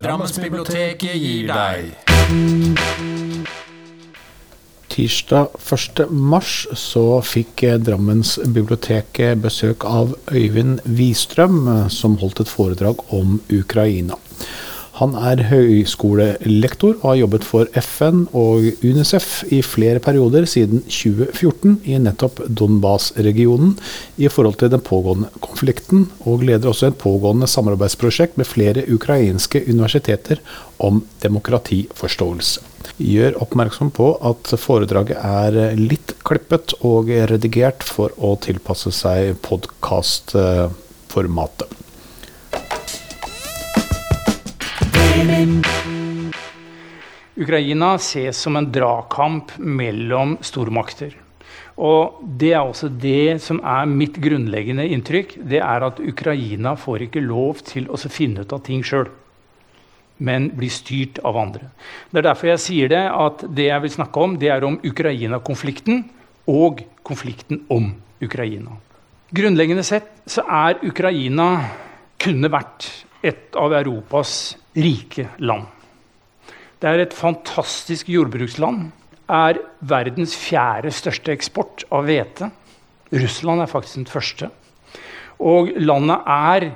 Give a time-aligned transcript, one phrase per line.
[0.00, 1.90] Drammensbiblioteket gir deg
[4.88, 6.00] Tirsdag 1.
[6.08, 14.16] mars så fikk Drammensbiblioteket besøk av Øyvind Wistrøm, som holdt et foredrag om Ukraina.
[15.00, 21.78] Han er høyskolelektor og har jobbet for FN og UNICEF i flere perioder siden 2014
[21.88, 23.78] i nettopp Donbas-regionen
[24.20, 29.64] i forhold til den pågående konflikten, og leder også et pågående samarbeidsprosjekt med flere ukrainske
[29.70, 30.36] universiteter
[30.76, 32.60] om demokratiforståelse.
[33.00, 41.80] Gjør oppmerksom på at foredraget er litt klippet og redigert for å tilpasse seg podkastformatet.
[47.40, 51.14] Ukraina ses som en dragkamp mellom stormakter.
[51.80, 55.38] Og det er også det som er mitt grunnleggende inntrykk.
[55.48, 59.08] Det er at Ukraina får ikke lov til å finne ut av ting sjøl,
[60.20, 61.70] men blir styrt av andre.
[62.12, 64.80] Det er derfor jeg sier det, at det jeg vil snakke om, det er om
[64.84, 66.04] Ukraina-konflikten
[66.48, 68.76] og konflikten om Ukraina.
[69.32, 71.50] Grunnleggende sett så er Ukraina
[72.20, 72.88] kunne vært
[73.24, 75.66] et av Europas rike land.
[76.80, 78.88] Det er et fantastisk jordbruksland.
[79.30, 82.50] Er verdens fjerde største eksport av hvete.
[83.12, 84.50] Russland er faktisk den første.
[85.40, 86.68] Og landet er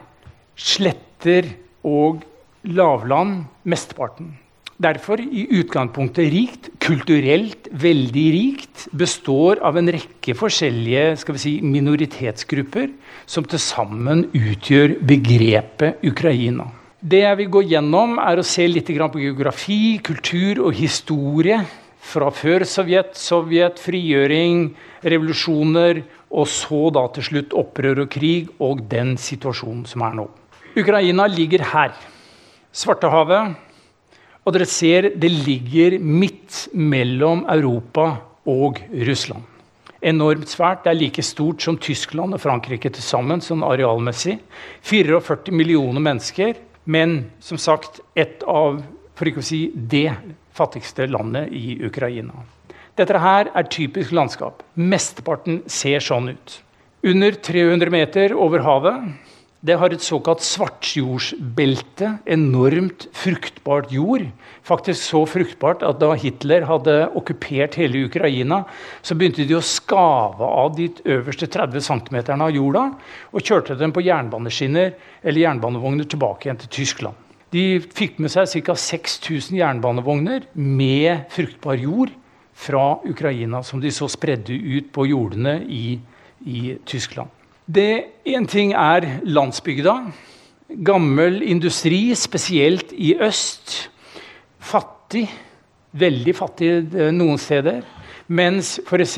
[0.57, 1.51] sletter
[1.85, 2.23] og
[2.65, 4.35] lavland mesteparten.
[4.75, 8.87] Derfor i utgangspunktet rikt, kulturelt veldig rikt.
[8.91, 12.91] Består av en rekke forskjellige si, minoritetsgrupper
[13.27, 16.67] som til sammen utgjør begrepet Ukraina.
[17.05, 21.59] Det jeg vil gå gjennom, er å se litt på geografi, kultur og historie
[22.01, 24.71] fra før Sovjet, Sovjet, frigjøring,
[25.05, 26.01] revolusjoner,
[26.33, 30.27] og så da til slutt opprør og krig og den situasjonen som er nå.
[30.81, 31.93] Ukraina ligger her.
[32.73, 33.53] Svartehavet.
[34.49, 38.15] Og dere ser det ligger midt mellom Europa
[38.49, 39.45] og Russland.
[40.01, 40.87] Enormt svært.
[40.87, 44.41] Det er like stort som Tyskland og Frankrike til sammen, sånn arealmessig.
[44.89, 46.73] 44 millioner mennesker.
[46.85, 48.83] Men som sagt et av
[49.15, 50.11] for ikke å si det
[50.55, 52.45] fattigste landet i Ukraina.
[52.99, 54.63] Dette her er typisk landskap.
[54.79, 56.59] Mesteparten ser sånn ut.
[57.05, 59.09] Under 300 meter over havet.
[59.65, 62.11] Det har et såkalt svartjordsbelte.
[62.29, 64.27] Enormt fruktbart jord.
[64.65, 68.63] Faktisk så fruktbart at da Hitler hadde okkupert hele Ukraina,
[69.01, 72.83] så begynte de å skave av de øverste 30 cm av jorda
[73.33, 74.93] og kjørte dem på jernbaneskinner
[75.23, 77.17] eller jernbanevogner tilbake igjen til Tyskland.
[77.55, 78.75] De fikk med seg ca.
[78.77, 82.13] 6000 jernbanevogner med fruktbar jord
[82.53, 85.97] fra Ukraina, som de så spredde ut på jordene i,
[86.45, 87.33] i Tyskland.
[87.65, 90.13] Én ting er landsbygda.
[90.85, 93.89] Gammel industri, spesielt i øst.
[94.61, 95.31] Fattig.
[95.97, 97.81] Veldig fattig eh, noen steder.
[98.29, 99.17] Mens f.eks.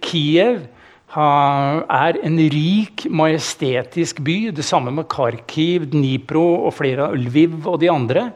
[0.00, 0.68] Kiev
[1.10, 4.52] er en rik, majestetisk by.
[4.54, 8.28] Det samme med Kharkiv, Dnipro og flere av Lviv og de andre.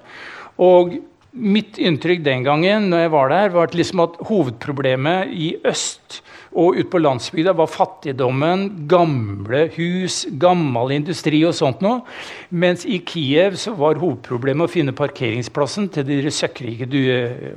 [0.58, 0.98] Og
[1.32, 6.22] mitt inntrykk den gangen når jeg var der, var at, liksom at hovedproblemet i øst
[6.52, 12.02] og ute på landsbygda var fattigdommen, gamle hus, gammel industri og sånt noe.
[12.50, 16.88] Mens i Kiev så var hovedproblemet å finne parkeringsplassen til de søkkrike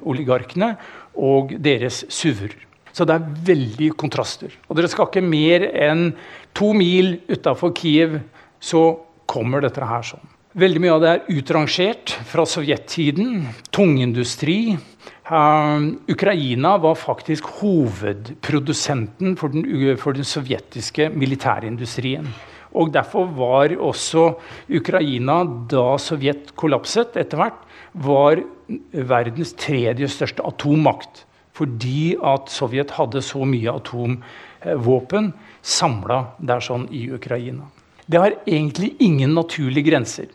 [0.08, 0.76] oligarkene
[1.16, 2.56] og deres suver.
[2.96, 4.54] Så det er veldig kontraster.
[4.70, 6.14] Og dere skal ikke mer enn
[6.56, 8.22] to mil utafor Kiev,
[8.64, 8.88] så
[9.28, 10.24] kommer dette her sånn.
[10.56, 13.42] Veldig mye av det er utrangert fra sovjettiden.
[13.76, 14.78] Tungindustri.
[15.26, 22.28] Uh, Ukraina var faktisk hovedprodusenten for den, for den sovjetiske militærindustrien.
[22.76, 24.36] Og Derfor var også
[24.70, 25.40] Ukraina,
[25.72, 27.58] da Sovjet kollapset etter hvert,
[27.94, 28.44] var
[28.92, 31.26] verdens tredje største atommakt.
[31.56, 37.66] Fordi at Sovjet hadde så mye atomvåpen samla der sånn i Ukraina.
[38.06, 40.28] Det har egentlig ingen naturlige grenser.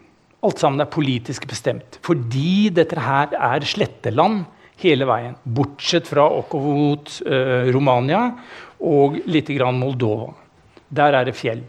[0.43, 2.01] Alt sammen er politisk bestemt.
[2.03, 4.49] Fordi dette her er sletteland
[4.85, 5.37] hele veien.
[5.45, 8.27] Bortsett fra oppover uh, Romania
[8.81, 10.33] og litt grann Moldova.
[10.91, 11.63] Der er det fjell.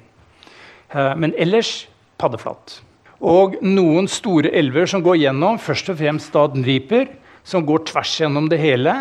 [0.93, 1.85] Uh, men ellers
[2.21, 2.79] paddeflatt.
[3.21, 7.09] Og noen store elver som går gjennom, først og fremst da Dniper,
[7.45, 8.95] som går tvers gjennom det hele.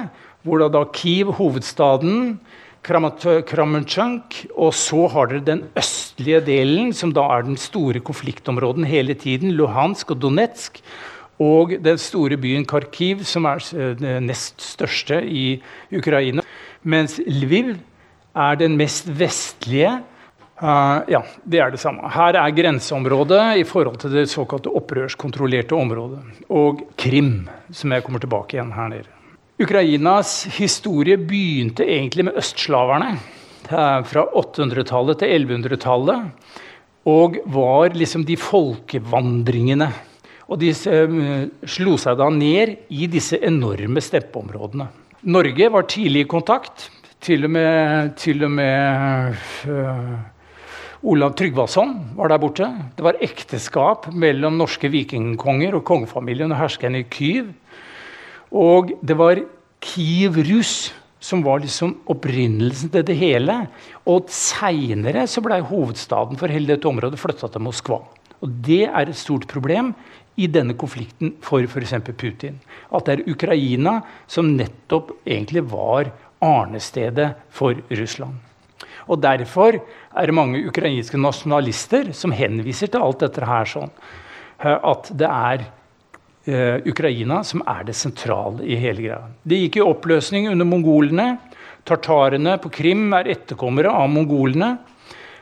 [0.45, 2.37] Hvor da, da Kiev, hovedstaden,
[2.85, 9.17] Kramentsjank, og så har dere den østlige delen, som da er den store konfliktområden hele
[9.21, 10.81] tiden, Luhansk og Donetsk.
[11.41, 15.61] Og den store byen Kharkiv, som er eh, den nest største i
[15.93, 16.45] Ukraina.
[16.83, 17.77] Mens Lviv
[18.37, 19.99] er den mest vestlige
[20.61, 22.05] Uh, ja, det er det samme.
[22.13, 26.21] Her er grenseområdet i forhold til det såkalte opprørskontrollerte området.
[26.53, 29.09] Og Krim, som jeg kommer tilbake igjen her nede.
[29.61, 33.15] Ukrainas historie begynte egentlig med østslaverne.
[33.71, 36.29] Uh, fra 800-tallet til 1100-tallet.
[37.09, 39.89] Og var liksom de folkevandringene.
[40.51, 44.89] Og de uh, slo seg da ned i disse enorme steppeområdene.
[45.31, 46.89] Norge var tidlig i kontakt.
[47.21, 49.37] Til og med, til og med
[51.05, 52.67] Olav Tryggvason var der borte.
[52.97, 57.53] Det var ekteskap mellom norske vikingkonger og kongefamilien og herskeren i Kyiv.
[58.53, 59.43] Og det var
[59.85, 60.75] Kyiv Rus
[61.21, 63.57] som var liksom opprinnelsen til det hele.
[64.09, 68.01] Og seinere ble hovedstaden for hele dette området flytta til Moskva.
[68.41, 69.93] Og det er et stort problem
[70.37, 71.97] i denne konflikten for f.eks.
[72.17, 72.61] Putin.
[72.95, 74.01] At det er Ukraina
[74.31, 78.39] som nettopp egentlig var arnestedet for Russland.
[79.11, 83.93] Og Derfor er det mange ukrainske nasjonalister som henviser til alt dette her sånn.
[84.61, 85.65] Eh, at det er
[86.51, 89.23] uh, Ukraina som er det sentrale i hele greia.
[89.43, 91.29] Det gikk i oppløsning under mongolene.
[91.89, 94.77] Tartarene på Krim er etterkommere av mongolene.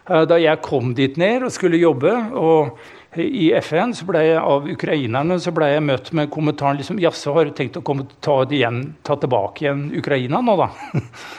[0.09, 2.79] Uh, da jeg kom dit ned og skulle jobbe og
[3.17, 7.33] i FN så ble jeg av ukrainerne så ble jeg møtt med kommentaren liksom, Jaså,
[7.37, 10.69] har du tenkt å komme, ta, igjen, ta tilbake igjen Ukraina nå, da?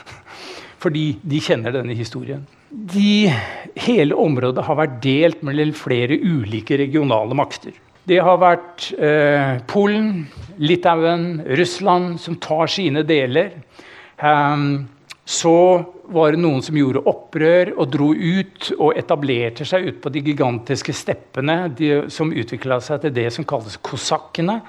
[0.82, 2.42] fordi de kjenner denne historien.
[2.70, 3.28] De,
[3.86, 7.74] hele området har vært delt mellom flere ulike regionale makter.
[8.08, 10.24] Det har vært eh, Polen,
[10.58, 13.52] Litauen, Russland som tar sine deler.
[14.18, 14.88] Um,
[15.28, 15.54] så
[16.10, 20.22] var det noen som gjorde opprør og dro ut og etablerte seg ut på de
[20.30, 24.60] gigantiske steppene de, som utvikla seg til det som kalles kosakkene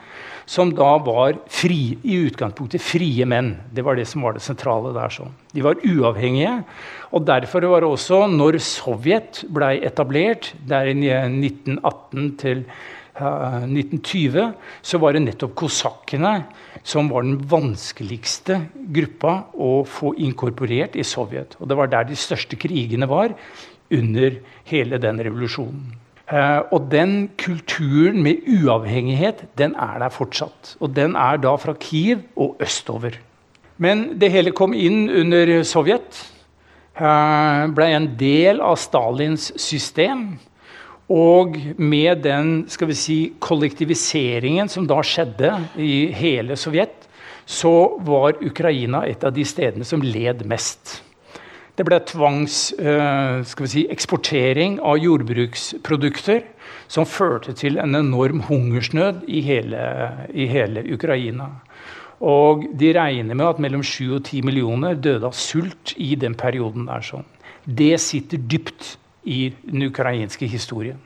[0.51, 3.53] som da var fri, i utgangspunktet frie menn.
[3.71, 5.13] Det var det som var det sentrale der.
[5.13, 5.27] Så.
[5.53, 6.63] De var uavhengige.
[7.11, 12.65] og Derfor var det også, når Sovjet ble etablert, der i 1918 til
[13.21, 14.51] uh, 1920,
[14.81, 16.35] så var det nettopp kosakkene
[16.83, 18.61] som var den vanskeligste
[18.95, 21.57] gruppa å få inkorporert i Sovjet.
[21.59, 23.35] Og det var der de største krigene var
[23.91, 24.39] under
[24.69, 25.91] hele den revolusjonen.
[26.31, 30.77] Uh, og den kulturen med uavhengighet, den er der fortsatt.
[30.79, 33.17] Og den er da fra Kiev og østover.
[33.81, 36.21] Men det hele kom inn under Sovjet.
[37.01, 40.35] Blei ble en del av Stalins system.
[41.11, 47.11] Og med den skal vi si, kollektiviseringen som da skjedde i hele Sovjet,
[47.45, 51.03] så var Ukraina et av de stedene som led mest.
[51.75, 56.41] Det ble tvangseksportering eh, uh, av jordbruksprodukter
[56.91, 61.49] som førte til en enorm hungersnød i hele, i hele, Ukraina.
[62.21, 66.35] Og de regner med at mellom 7 og 10 millioner døde av sult i den
[66.37, 66.85] perioden.
[66.85, 67.25] der sånn.
[67.65, 70.99] Det sitter dypt i den ukrainske historien.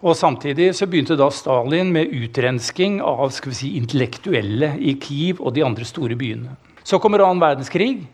[0.00, 5.42] Og Samtidig så begynte da Stalin med utrensking av skal vi si, intellektuelle i Kiev
[5.44, 6.54] og de andre store byene.
[6.84, 8.06] Så kommer annen verdenskrig.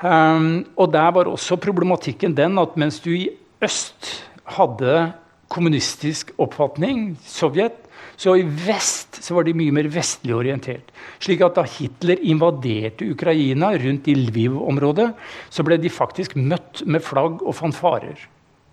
[0.00, 3.30] Um, og der var også problematikken den at mens du i
[3.64, 4.24] øst
[4.56, 5.12] hadde
[5.50, 7.76] kommunistisk oppfatning, Sovjet,
[8.20, 10.92] så i vest så var de mye mer vestlig orientert.
[11.24, 15.08] Slik at da Hitler invaderte Ukraina rundt i Lviv-området,
[15.48, 18.20] så ble de faktisk møtt med flagg og fanfarer.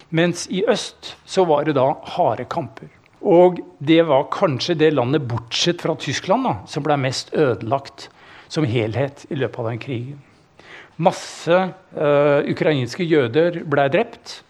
[0.09, 2.87] Mens i øst så var det da harde kamper.
[3.27, 8.07] Og det var kanskje det landet, bortsett fra Tyskland, da, som ble mest ødelagt
[8.47, 10.21] som helhet i løpet av den krigen.
[10.97, 11.57] Masse
[11.97, 14.41] uh, ukrainske jøder ble drept.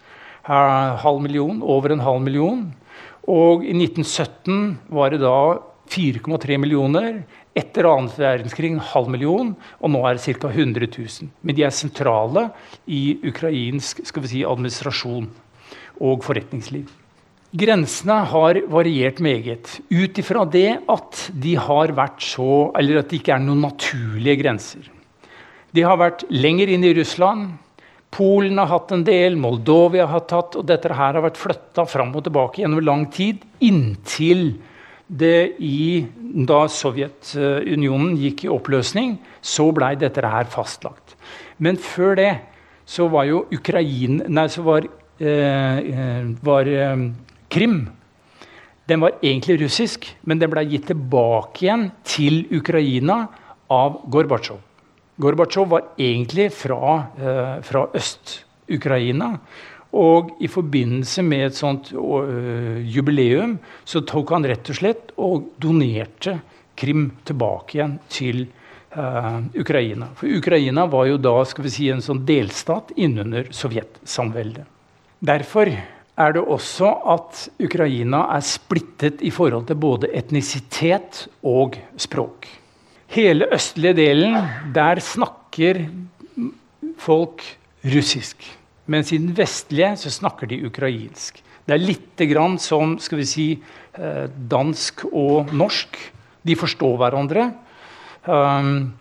[0.46, 2.62] Uh, halv million, over en halv million.
[3.28, 5.58] Og i 1917 var det da
[5.90, 7.24] 4,3 millioner.
[7.58, 9.50] Etter annen verdenskrig en halv million,
[9.82, 10.52] og nå er det ca.
[10.54, 11.32] 100 000.
[11.42, 12.46] Men de er sentrale
[12.86, 15.26] i ukrainsk si, administrasjon
[16.00, 16.88] og forretningsliv.
[17.58, 23.22] Grensene har variert meget ut ifra det at de har vært så, eller at det
[23.22, 24.90] ikke er noen naturlige grenser.
[25.72, 27.54] De har vært lenger inn i Russland.
[28.12, 32.14] Polen har hatt en del, Moldovia har tatt, og dette her har vært flytta fram
[32.16, 33.40] og tilbake gjennom lang tid.
[33.64, 34.58] Inntil
[35.08, 36.04] det i
[36.48, 41.16] Da Sovjetunionen gikk i oppløsning, så blei dette her fastlagt.
[41.56, 42.32] Men før det
[42.88, 44.86] så var jo Ukraina Nei, så var,
[45.20, 46.96] var eh,
[47.48, 47.88] Krim
[48.86, 53.26] Den var egentlig russisk, men den ble gitt tilbake igjen til Ukraina
[53.68, 54.62] av Gorbatsjov.
[55.20, 59.34] Gorbatsjov var egentlig fra, eh, fra Øst-Ukraina.
[59.92, 63.54] Og i forbindelse med et sånt uh, jubileum
[63.88, 66.38] så tok han rett og slett og donerte
[66.76, 68.42] Krim tilbake igjen til
[68.92, 70.10] uh, Ukraina.
[70.14, 74.77] For Ukraina var jo da skal vi si, en sånn delstat innunder Sovjetsamveldet.
[75.18, 75.70] Derfor
[76.18, 82.46] er det også at Ukraina er splittet i forhold til både etnisitet og språk.
[83.08, 84.36] Hele østlige delen,
[84.74, 85.86] der snakker
[86.98, 87.42] folk
[87.86, 88.44] russisk.
[88.86, 91.42] Mens i den vestlige så snakker de ukrainsk.
[91.68, 93.48] Det er lite grann som skal vi si,
[93.98, 95.98] eh, dansk og norsk.
[96.46, 97.52] De forstår hverandre,
[98.26, 98.94] um,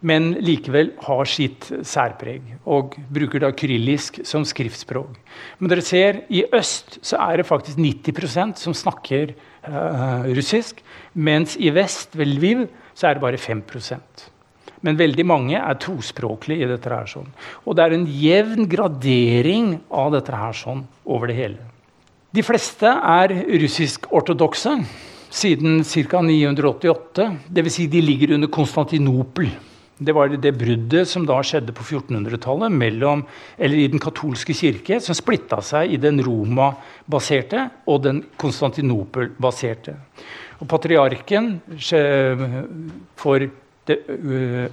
[0.00, 2.44] men likevel har sitt særpreg.
[2.64, 5.18] Og bruker da kyrillisk som skriftspråk.
[5.58, 9.34] Men dere ser, i øst så er det faktisk 90% som snakker
[9.68, 10.80] uh, russisk.
[11.12, 14.30] Mens i vest, ved Lviv, så er det bare 5%
[14.86, 16.88] men veldig mange er tospråklige i dette.
[16.88, 17.28] her sånn.
[17.66, 21.58] Og det er en jevn gradering av dette her sånn over det hele.
[22.32, 24.76] De fleste er russisk-ortodokse
[25.30, 26.22] siden ca.
[26.22, 27.26] 988.
[27.50, 27.74] Dvs.
[27.74, 29.50] Si de ligger under Konstantinopel.
[30.00, 33.26] Det var det bruddet som da skjedde på 1400-tallet mellom,
[33.60, 39.98] eller i den katolske kirke, som splitta seg i den Roma-baserte og den Konstantinopel-baserte.
[40.60, 41.52] Og Patriarken
[43.20, 43.44] for
[43.90, 43.98] det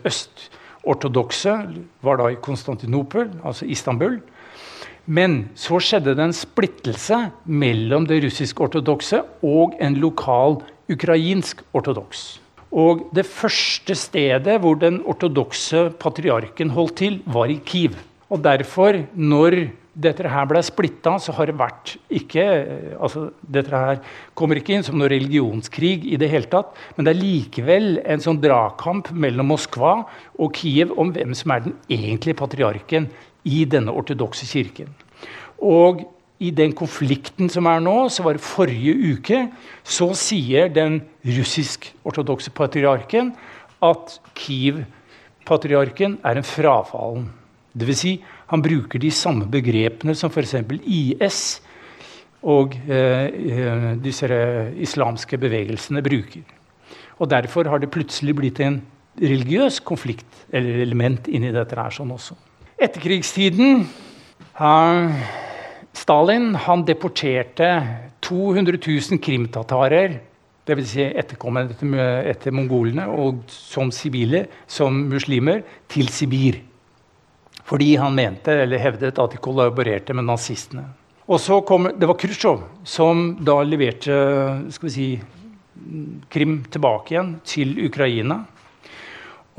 [0.08, 1.58] østortodokse
[2.08, 4.22] var da i Konstantinopel, altså Istanbul.
[5.08, 12.38] Men så skjedde det en splittelse mellom det russisk-ortodokse og en lokal ukrainsk ortodoks.
[12.72, 17.96] Og det første stedet hvor den ortodokse patriarken holdt til, var i Kiev.
[18.28, 22.44] Og derfor, når dette her ble splitta, så har det vært ikke
[23.00, 24.02] altså Dette her
[24.38, 28.22] kommer ikke inn som noen religionskrig i det hele tatt, men det er likevel en
[28.22, 29.96] sånn dragkamp mellom Moskva
[30.38, 33.10] og Kiev om hvem som er den egentlige patriarken
[33.48, 34.92] i denne ortodokse kirken.
[35.58, 36.04] Og
[36.40, 39.40] i den konflikten som er nå, så var det forrige uke,
[39.84, 43.32] så sier den russisk-ortodokse patriarken
[43.84, 47.32] at Kiev-patriarken er en frafallen.
[47.78, 48.02] Dvs.
[48.02, 48.14] Si,
[48.50, 50.56] han bruker de samme begrepene som f.eks.
[50.82, 51.42] IS
[52.48, 54.30] og eh, eh, disse
[54.78, 56.46] islamske bevegelsene bruker.
[57.18, 58.80] Og Derfor har det plutselig blitt en
[59.18, 62.38] religiøs konflikt eller element inni dette her sånn også.
[62.78, 63.88] Etterkrigstiden
[64.62, 65.10] uh,
[65.98, 67.70] Stalin han deporterte
[68.22, 70.20] 200 000 krimtatarer,
[70.68, 70.90] dvs.
[70.92, 76.60] Si etterkommende etter, etter mongolene, og som sivile, som muslimer, til Sibir.
[77.68, 80.86] Fordi han mente, eller hevdet at de kollaborerte med nazistene.
[81.28, 84.20] Og så kom, Det var Khrusjtsjov som da leverte
[84.72, 85.10] skal vi si,
[86.30, 88.40] Krim tilbake igjen til Ukraina.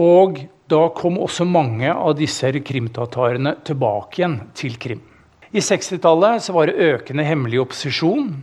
[0.03, 5.05] Og da kom også mange av disse krimtatarene tilbake igjen til Krim.
[5.49, 8.35] I 60-tallet var det økende hemmelig opposisjon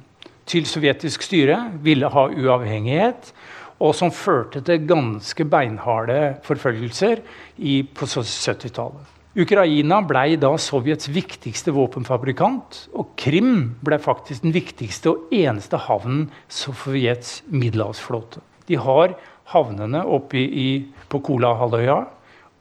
[0.49, 3.29] til sovjetisk styre, ville ha uavhengighet,
[3.77, 7.21] og som førte til ganske beinharde forfølgelser
[7.57, 9.11] i, på 70-tallet.
[9.35, 16.29] Ukraina ble da Sovjets viktigste våpenfabrikant, og Krim ble faktisk den viktigste og eneste havnen
[16.47, 18.41] Sovjets middelhavsflåte.
[18.65, 19.13] De har
[19.51, 20.69] havnene oppe i,
[21.11, 21.99] på Kolahalvøya,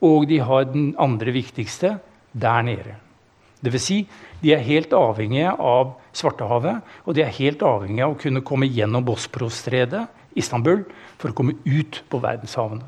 [0.05, 1.95] og de har den andre viktigste
[2.35, 2.99] der nede.
[3.65, 3.85] Dvs.
[3.85, 4.01] Si,
[4.43, 8.69] de er helt avhengige av Svartehavet, og de er helt avhengige av å kunne komme
[8.69, 10.05] gjennom Bosporos-stredet,
[10.39, 10.85] Istanbul,
[11.19, 12.85] for å komme ut på verdenshavene.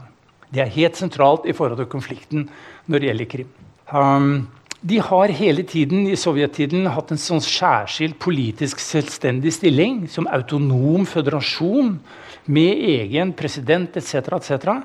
[0.53, 2.47] Det er helt sentralt i forhold til konflikten
[2.87, 3.51] når det gjelder Krim.
[3.91, 4.47] Um,
[4.87, 11.07] de har hele tiden i sovjettiden hatt en sånn særskilt politisk selvstendig stilling som autonom
[11.09, 11.97] føderasjon
[12.47, 14.37] med egen president etc.
[14.37, 14.77] etc.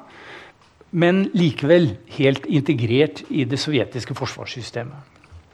[0.91, 5.11] Men likevel helt integrert i det sovjetiske forsvarssystemet.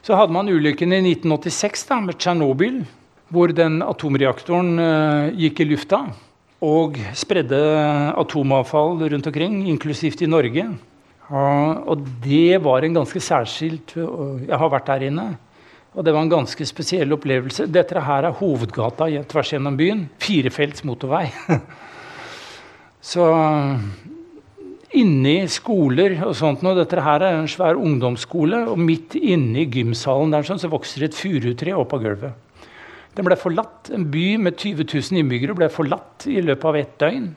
[0.08, 2.78] Så hadde man ulykken i 1986 da, med Tsjernobyl,
[3.28, 5.98] hvor den atomreaktoren uh, gikk i lufta
[6.64, 7.58] og spredde
[8.16, 10.64] atomavfall rundt omkring, inklusivt i Norge.
[11.28, 15.26] Og det var en ganske særskilt Jeg har vært der inne.
[15.92, 17.68] Og det var en ganske spesiell opplevelse.
[17.68, 20.06] Dette her er hovedgata tvers gjennom byen.
[20.24, 21.26] Firefelts motorvei.
[23.12, 23.28] Så
[24.96, 26.76] inni skoler og sånt noe.
[26.78, 31.16] Dette her er en svær ungdomsskole, og midt inni gymsalen der sånn, så vokser et
[31.16, 32.64] furutre opp av gulvet.
[33.18, 33.90] Den ble forlatt.
[33.94, 37.30] En by med 20 000 innbyggere ble forlatt i løpet av ett døgn.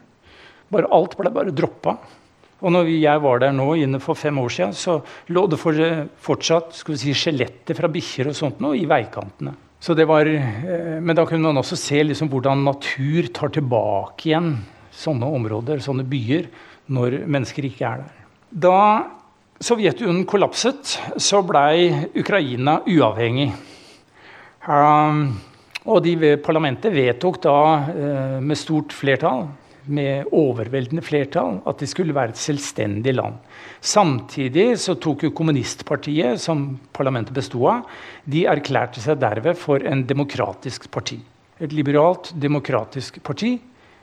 [0.71, 1.97] Bare, alt ble bare droppa.
[2.61, 4.99] Og når jeg var der nå inne for fem år siden, så
[5.33, 5.77] lå det for,
[6.21, 9.55] fortsatt skal vi si, skjeletter fra bikkjer og sånt noe i veikantene.
[9.81, 14.51] Var, eh, men da kunne man også se liksom hvordan natur tar tilbake igjen
[14.91, 16.49] sånne områder, sånne byer,
[16.91, 18.21] når mennesker ikke er der.
[18.51, 18.77] Da
[19.61, 23.51] Sovjetunionen kollapset, så blei Ukraina uavhengig.
[24.65, 25.27] Um,
[25.85, 29.45] og de ved parlamentet vedtok da uh, med stort flertall
[29.85, 33.37] med overveldende flertall at de skulle være et selvstendig land.
[33.81, 37.85] Samtidig så tok jo kommunistpartiet, som parlamentet bestod av,
[38.25, 41.19] de erklærte seg derved for en demokratisk parti.
[41.61, 43.59] Et liberalt, demokratisk parti.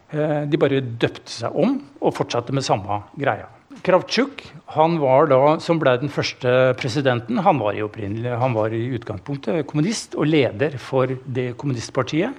[0.09, 3.51] Eh, de bare døpte seg om og fortsatte med samme greia.
[3.85, 4.41] Kravtsjuk,
[4.75, 10.17] han var da, som ble den første presidenten, han var, han var i utgangspunktet kommunist
[10.19, 12.33] og leder for det kommunistpartiet.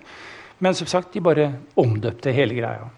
[0.60, 2.90] Men som sagt, de bare omdøpte hele greia.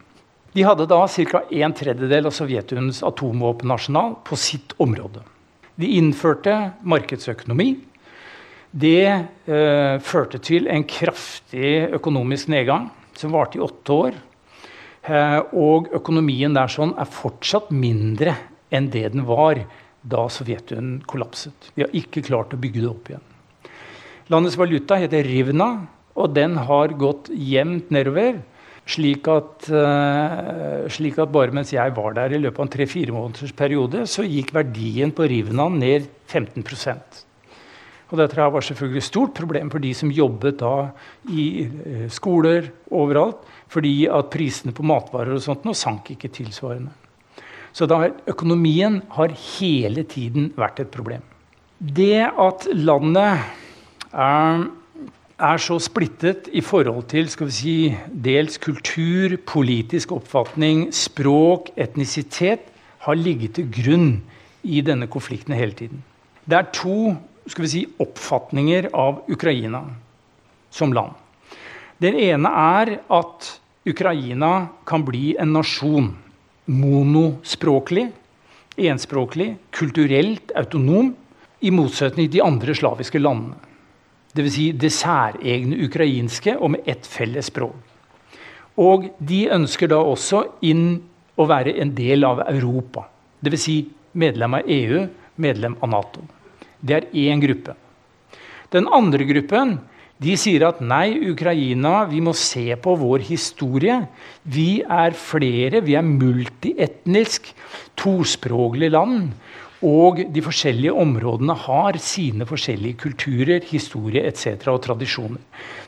[0.56, 1.44] De hadde da ca.
[1.52, 5.22] en tredjedel av Sovjetunionens atomvåpenarsenal på sitt område.
[5.76, 7.76] De innførte markedsøkonomi.
[8.72, 14.20] Det eh, førte til en kraftig økonomisk nedgang som varte i åtte år.
[15.02, 18.36] Eh, og økonomien der sånn er fortsatt mindre
[18.72, 19.64] enn det den var
[20.02, 21.72] da Sovjetunionen kollapset.
[21.76, 23.26] Vi har ikke klart å bygge det opp igjen.
[24.32, 28.40] Landets valuta heter rivna, og den har gått jevnt nedover.
[28.92, 33.14] Slik at, uh, slik at, bare mens jeg var der i løpet av en tre-fire
[33.14, 37.22] måneders periode, så gikk verdien på Rivna ned 15%
[38.12, 40.92] og Dette var selvfølgelig et stort problem for de som jobbet da
[41.32, 46.92] i uh, skoler overalt fordi at prisene på matvarer og sånt nå sank ikke tilsvarende.
[47.72, 51.24] Så da, økonomien har hele tiden vært et problem.
[51.80, 53.40] Det at landet
[54.12, 54.66] er,
[55.40, 62.68] er så splittet i forhold til si, dels kultur, politisk oppfatning, språk, etnisitet,
[63.02, 64.12] har ligget til grunn
[64.62, 66.04] i denne konflikten hele tiden.
[66.46, 67.16] Det er to
[67.48, 69.86] si, oppfatninger av Ukraina
[70.70, 71.16] som land.
[72.02, 73.50] Den ene er at
[73.86, 76.12] Ukraina kan bli en nasjon.
[76.66, 78.12] Monospråklig,
[78.78, 81.16] enspråklig, kulturelt autonom,
[81.62, 83.58] i motsetning til de andre slaviske landene.
[84.34, 84.54] Dvs.
[84.56, 87.76] Si det særegne ukrainske og med ett felles språk.
[88.82, 91.02] Og de ønsker da også inn
[91.38, 93.04] å være en del av Europa.
[93.44, 93.66] Dvs.
[93.66, 93.78] Si
[94.14, 95.06] medlem av EU,
[95.42, 96.24] medlem av Nato.
[96.80, 97.76] Det er én gruppe.
[98.72, 99.78] Den andre gruppen
[100.22, 103.96] de sier at nei, Ukraina, vi må se på vår historie.
[104.46, 107.50] Vi er flere, vi er multietnisk,
[107.98, 109.32] tospråklig land.
[109.82, 114.68] Og de forskjellige områdene har sine forskjellige kulturer, historie etc.
[114.70, 115.42] og tradisjoner.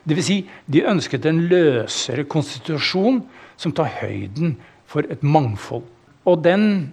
[0.09, 0.25] Dvs.
[0.25, 3.21] Si, de ønsket en løsere konstitusjon
[3.53, 4.57] som tar høyden
[4.89, 5.85] for et mangfold.
[6.25, 6.89] Og den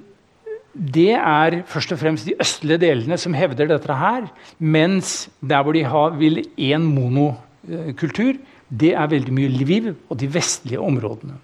[0.74, 4.28] det er først og fremst de østlige delene som hevder dette her.
[4.58, 8.38] Mens der hvor de har, vil én monokultur,
[8.70, 11.40] det er veldig mye Lviv og de vestlige områdene.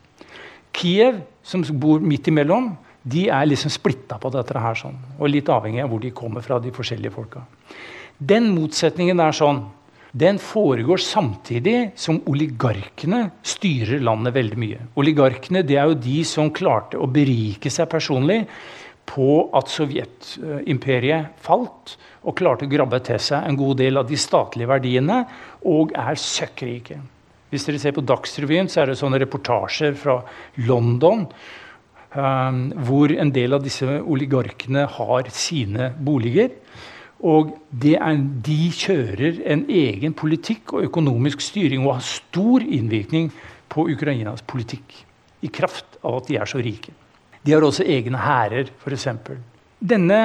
[0.77, 4.75] Kiev, som bor midt imellom, de er liksom splitta på dette her.
[4.75, 7.43] sånn, Og litt avhengig av hvor de kommer fra, de forskjellige folka.
[8.19, 9.65] Den motsetningen er sånn,
[10.17, 14.79] den foregår samtidig som oligarkene styrer landet veldig mye.
[14.97, 18.47] Oligarkene det er jo de som klarte å berike seg personlig
[19.07, 24.19] på at Sovjetimperiet falt og klarte å grabbe til seg en god del av de
[24.19, 25.23] statlige verdiene,
[25.66, 26.99] og er søkkrike.
[27.53, 30.19] Hvis dere ser på Dagsrevyen, så er det sånne reportasjer fra
[30.66, 31.25] London
[32.16, 36.51] um, hvor en del av disse oligarkene har sine boliger.
[37.27, 37.55] Og
[37.87, 43.31] er, de kjører en egen politikk og økonomisk styring og har stor innvirkning
[43.73, 45.05] på Ukrainas politikk
[45.47, 46.92] i kraft av at de er så rike.
[47.46, 49.06] De har også egne hærer, f.eks.
[49.78, 50.20] Denne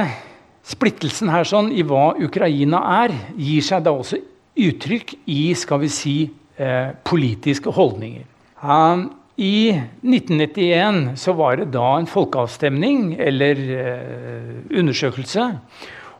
[0.65, 4.17] splittelsen her sånn, i hva Ukraina er, gir seg da også
[4.61, 8.23] uttrykk i skal vi si, eh, politiske holdninger.
[8.61, 15.59] Um, I 1991 så var det da en folkeavstemning, eller eh, undersøkelse.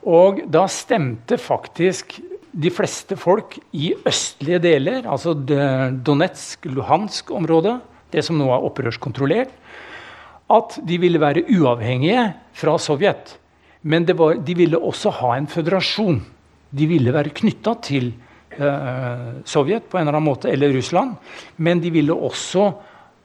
[0.09, 7.79] Og da stemte faktisk de fleste folk i østlige deler, altså Donetsk-Luhansk-området,
[8.11, 9.49] det som nå er opprørskontrollert,
[10.51, 12.25] at de ville være uavhengige
[12.57, 13.37] fra Sovjet.
[13.81, 16.19] Men var, de ville også ha en føderasjon.
[16.71, 18.11] De ville være knytta til
[18.57, 21.15] eh, Sovjet på en eller annen måte, eller Russland.
[21.57, 22.69] Men de ville også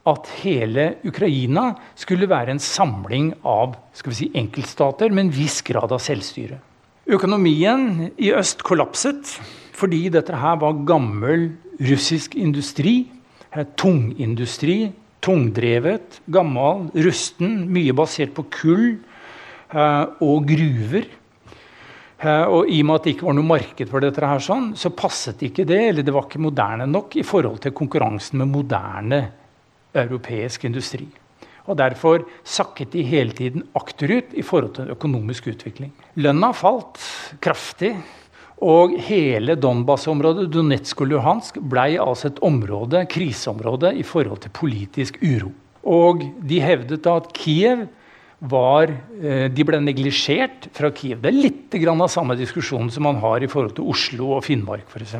[0.07, 6.03] at hele Ukraina skulle være en samling av si, enkeltstater med en viss grad av
[6.03, 6.61] selvstyre.
[7.07, 9.37] Økonomien i øst kollapset
[9.77, 11.51] fordi dette her var gammel
[11.83, 13.11] russisk industri.
[13.77, 14.93] Tungindustri
[15.27, 21.09] tungdrevet, gammel, rusten, mye basert på kull eh, og gruver.
[22.17, 24.71] Eh, og I og med at det ikke var noe marked for dette, her, sånn,
[24.79, 28.53] så passet ikke det, eller det var ikke moderne nok i forhold til konkurransen med
[28.55, 29.23] moderne
[29.97, 31.07] europeisk industri.
[31.67, 35.91] Og Derfor sakket de hele tiden akterut i forhold til økonomisk utvikling.
[36.23, 37.01] Lønna falt
[37.43, 37.91] kraftig.
[38.65, 45.19] Og hele Donbas-området, Donetsk og Luhansk, ble altså et område, kriseområde i forhold til politisk
[45.21, 45.53] uro.
[45.87, 47.87] Og de hevdet da at Kiev
[48.41, 51.23] var eh, De ble neglisjert fra Kiev.
[51.23, 54.89] Det er litt av samme diskusjon som man har i forhold til Oslo og Finnmark
[54.89, 55.15] f.eks.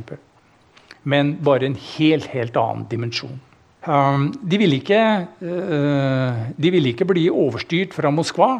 [1.05, 3.39] Men bare en helt, helt annen dimensjon.
[3.87, 5.01] Um, de, ville ikke,
[5.47, 8.51] uh, de ville ikke bli overstyrt fra Moskva,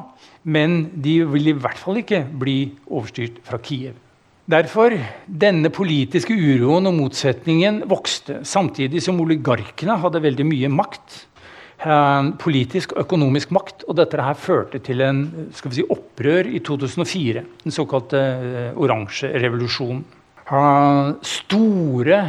[0.47, 3.97] men de ville i hvert fall ikke bli overstyrt fra Kiev.
[4.47, 4.95] Derfor
[5.27, 11.25] denne politiske uroen og motsetningen vokste, samtidig som oligarkene hadde veldig mye makt.
[11.77, 13.83] Eh, politisk og økonomisk makt.
[13.91, 17.43] Og dette her førte til en si, opprør i 2004.
[17.65, 20.05] Den såkalte eh, oransje revolusjonen.
[21.27, 22.21] Store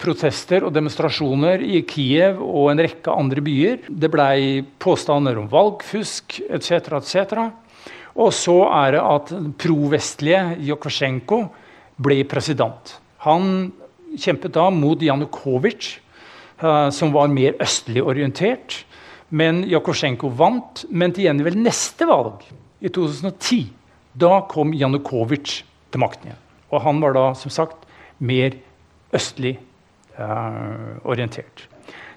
[0.00, 3.88] protester og demonstrasjoner i Kiev og en rekke andre byer.
[3.88, 7.00] Det blei påstander om valgfusk etc.
[7.00, 7.48] etc.
[8.18, 11.44] Og så er det at provestlige Jokosjenko
[12.02, 12.96] ble president.
[13.26, 13.70] Han
[14.18, 15.98] kjempet da mot Janukovitsj,
[16.62, 18.82] uh, som var mer østlig orientert.
[19.30, 20.84] Men Jokosjenko vant.
[20.90, 22.42] Men til gjengjeld neste valg,
[22.80, 23.68] i 2010,
[24.18, 25.60] da kom Janukovitsj
[25.92, 26.40] til makten igjen.
[26.70, 27.84] Og han var da som sagt
[28.18, 28.56] mer
[29.14, 29.58] østlig
[30.16, 31.66] eh, orientert.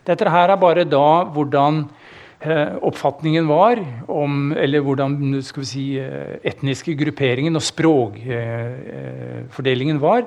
[0.08, 2.03] Dette her er bare da hvordan Eh,
[2.44, 3.80] oppfatningen var
[4.12, 10.26] om Eller hvordan skal vi si, eh, etniske grupperingen og språkfordelingen var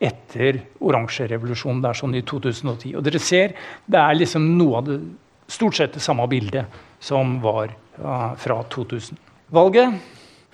[0.00, 1.82] etter oransjerevolusjonen.
[1.82, 2.94] Det er sånn i 2010.
[2.96, 3.52] Og dere ser,
[3.86, 5.00] det er liksom noe av det
[5.48, 6.64] stort sett det samme bildet
[7.00, 7.68] som var
[8.38, 9.16] fra 2000.
[9.50, 9.92] Valget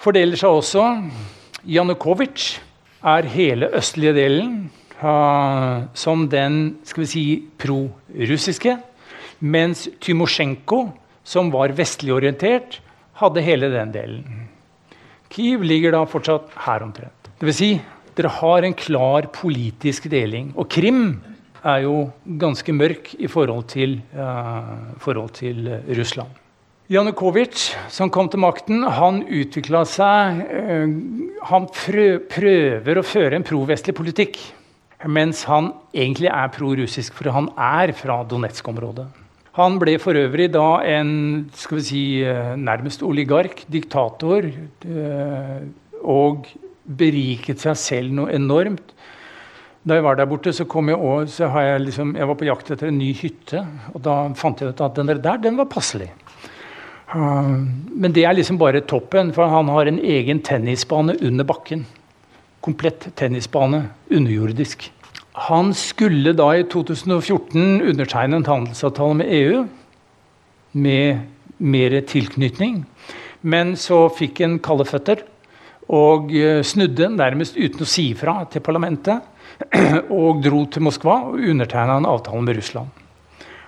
[0.00, 1.10] fordeler seg også.
[1.68, 2.58] Janukovitsj
[3.04, 4.70] er hele østlige delen
[5.94, 8.78] som den skal vi si, pro-russiske.
[9.44, 10.86] Mens Tymosjenko
[11.24, 12.80] som var vestlig orientert,
[13.18, 14.24] hadde hele den delen.
[15.34, 17.30] Kyiv ligger da fortsatt her omtrent.
[17.42, 17.70] Vil si,
[18.14, 20.52] dere har en klar politisk deling.
[20.54, 21.18] Og Krim
[21.64, 21.96] er jo
[22.40, 26.30] ganske mørk i forhold til, uh, forhold til Russland.
[26.92, 30.84] Janukovitsj, som kom til makten, han utvikla seg uh,
[31.48, 34.38] Han prøver å føre en provestlig politikk.
[35.04, 39.23] Mens han egentlig er pro-russisk, for han er fra Donetsk-området.
[39.54, 41.10] Han ble for øvrig da en
[41.54, 45.60] skal vi si, eh, nærmest oligark, diktator, eh,
[46.02, 46.48] og
[46.84, 48.90] beriket seg selv noe enormt.
[49.86, 52.70] Da jeg var der borte, så, jeg, også, så jeg, liksom, jeg var på jakt
[52.72, 53.62] etter en ny hytte.
[53.94, 56.10] Og da fant jeg ut at den der den var passelig.
[57.14, 61.84] men det er liksom bare toppen, for han har en egen tennisbane under bakken.
[62.60, 64.90] Komplett tennisbane, underjordisk.
[65.34, 69.62] Han skulle da i 2014 undertegne en handelsavtale med EU
[70.78, 71.24] med
[71.58, 72.84] mer tilknytning.
[73.42, 75.24] Men så fikk han kalde føtter
[75.90, 79.26] og eh, snudde nærmest uten å si ifra til parlamentet.
[80.10, 82.88] Og dro til Moskva og undertegna en avtale med Russland.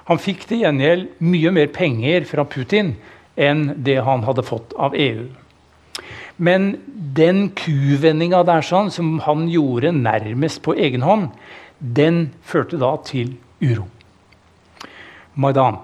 [0.09, 2.95] Han fikk til gjengjeld mye mer penger fra Putin
[3.37, 5.27] enn det han hadde fått av EU.
[6.37, 6.73] Men
[7.17, 11.31] den kuvendinga der sånn, som han gjorde nærmest på egen hånd,
[11.79, 13.87] den førte da til uro.
[15.37, 15.79] Maidan.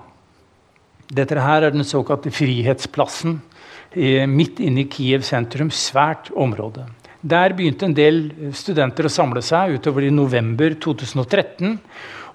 [1.12, 3.40] Dette her er den såkalte Frihetsplassen
[4.32, 5.68] midt inne i Kiev sentrum.
[5.68, 6.86] Svært område.
[7.20, 8.22] Der begynte en del
[8.56, 11.76] studenter å samle seg utover i november 2013.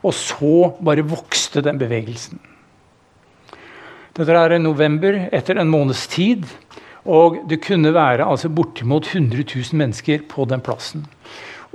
[0.06, 2.38] Og så bare vokste den bevegelsen.
[4.18, 6.46] Dette er i november, etter en måneds tid.
[7.08, 11.06] Og det kunne være altså bortimot 100 000 mennesker på den plassen.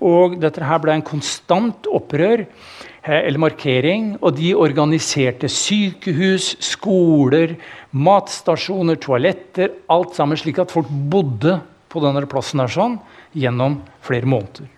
[0.02, 4.12] Og dette her ble en konstant opprør eh, eller markering.
[4.20, 7.56] Og de organiserte sykehus, skoler,
[7.94, 9.76] matstasjoner, toaletter.
[9.92, 11.60] Alt sammen slik at folk bodde
[11.92, 12.98] på denne plassen her sånn,
[13.36, 14.68] gjennom flere måneder.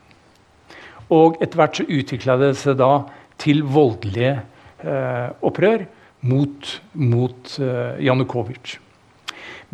[1.15, 2.93] Og etter hvert så utvikla det seg da
[3.41, 4.39] til voldelige
[4.83, 5.85] eh, opprør
[6.25, 8.79] mot, mot eh, Janukovitsj.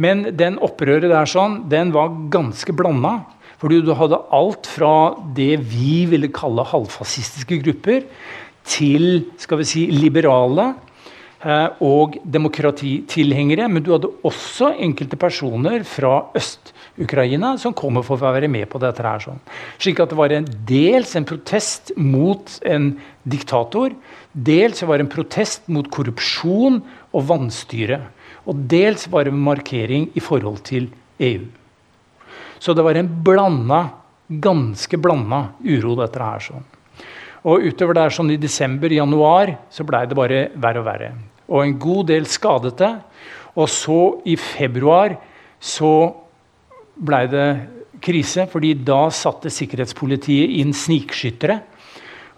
[0.00, 3.20] Men den opprøret der sånn, den var ganske blanda.
[3.60, 4.92] Fordi du hadde alt fra
[5.36, 8.06] det vi ville kalle halvfascistiske grupper,
[8.70, 10.70] til skal vi si, liberale
[11.44, 13.68] eh, og demokratitilhengere.
[13.68, 18.80] Men du hadde også enkelte personer fra Øst-Ukraina som kommer for å være med på
[18.80, 19.04] dette.
[19.04, 19.20] her.
[19.24, 19.40] Sånn.
[19.80, 22.94] Slik at det var en dels en protest mot en
[23.28, 23.96] diktator.
[24.32, 26.80] Dels var det en protest mot korrupsjon
[27.12, 28.04] og vanstyre.
[28.48, 30.88] Og dels var det en markering i forhold til
[31.20, 31.48] EU.
[32.60, 33.80] Så det var en blanda,
[34.28, 36.44] ganske blanda uro, dette her.
[36.44, 36.66] sånn.
[37.48, 41.10] Og utover der sånn i desember-januar så blei det bare verre og verre.
[41.48, 42.90] Og en god del skadete.
[43.56, 45.16] Og så i februar
[45.58, 46.12] så
[47.00, 47.48] blei det
[48.04, 51.58] krise, fordi da satte sikkerhetspolitiet inn snikskyttere.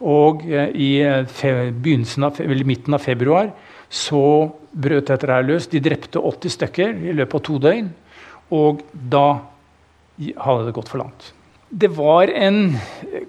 [0.03, 1.27] Og eh, i eh,
[2.27, 3.53] av, midten av februar
[3.93, 4.25] så
[4.73, 5.69] brøt dette her løs.
[5.71, 7.91] De drepte 80 stykker i løpet av to døgn.
[8.55, 9.27] Og da
[10.19, 11.33] hadde det gått for langt.
[11.73, 12.77] Det var en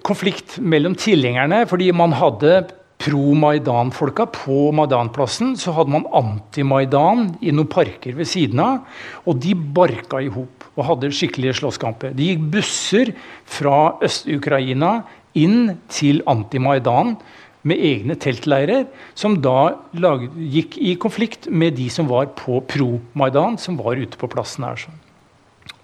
[0.04, 2.66] konflikt mellom tilhengerne, fordi man hadde
[3.04, 5.54] pro-Maidan-folka på Maidan-plassen.
[5.60, 8.82] Så hadde man anti-Maidan i noen parker ved siden av.
[9.28, 12.14] Og de barka i hop og hadde skikkelige slåsskamper.
[12.16, 13.14] Det gikk busser
[13.48, 14.98] fra Øst-Ukraina
[15.38, 17.16] inn til anti-Maidan
[17.64, 18.84] med egne teltleirer,
[19.16, 24.20] som da lag, gikk i konflikt med de som var på pro-Maidan, som var ute
[24.20, 24.84] på plassen her.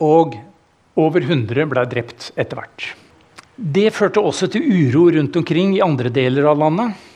[0.05, 0.37] Og
[1.01, 2.91] over 100 ble drept etter hvert.
[3.61, 7.07] Det førte også til uro rundt omkring i andre deler av landet.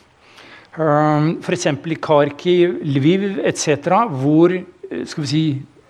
[0.75, 1.69] Um, F.eks.
[1.71, 5.45] i Kharkiv, Lviv etc., hvor eh, si,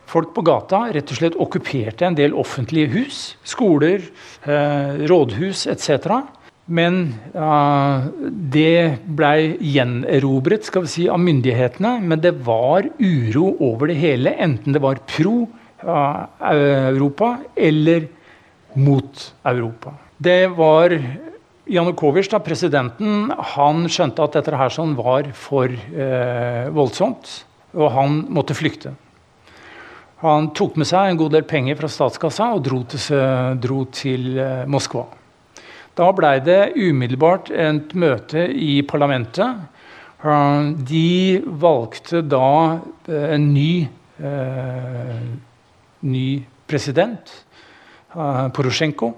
[0.07, 3.23] folk på gata rett og slett okkuperte en del offentlige hus.
[3.49, 4.05] Skoler,
[4.45, 6.21] eh, rådhus etc.
[6.65, 7.01] Men
[7.35, 11.99] uh, det blei gjenerobret skal vi si, av myndighetene.
[12.05, 15.45] Men det var uro over det hele, enten det var pro
[15.85, 18.09] Europa eller
[18.75, 19.95] mot Europa.
[20.17, 20.95] Det var
[21.65, 27.31] Janukovitsj, da, presidenten, han skjønte at dette her sånn var for eh, voldsomt,
[27.75, 28.95] og han måtte flykte.
[30.25, 33.05] Han tok med seg en god del penger fra statskassa og dro til,
[33.61, 35.05] dro til Moskva.
[35.95, 39.69] Da blei det umiddelbart et møte i parlamentet.
[40.25, 42.49] De valgte da
[43.07, 43.85] eh, en ny,
[44.19, 45.21] eh,
[46.05, 47.33] ny president,
[48.15, 49.15] eh, Porosjenko,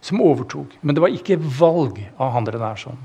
[0.00, 0.78] som overtok.
[0.82, 2.58] Men det var ikke valg av han der.
[2.76, 2.98] sånn.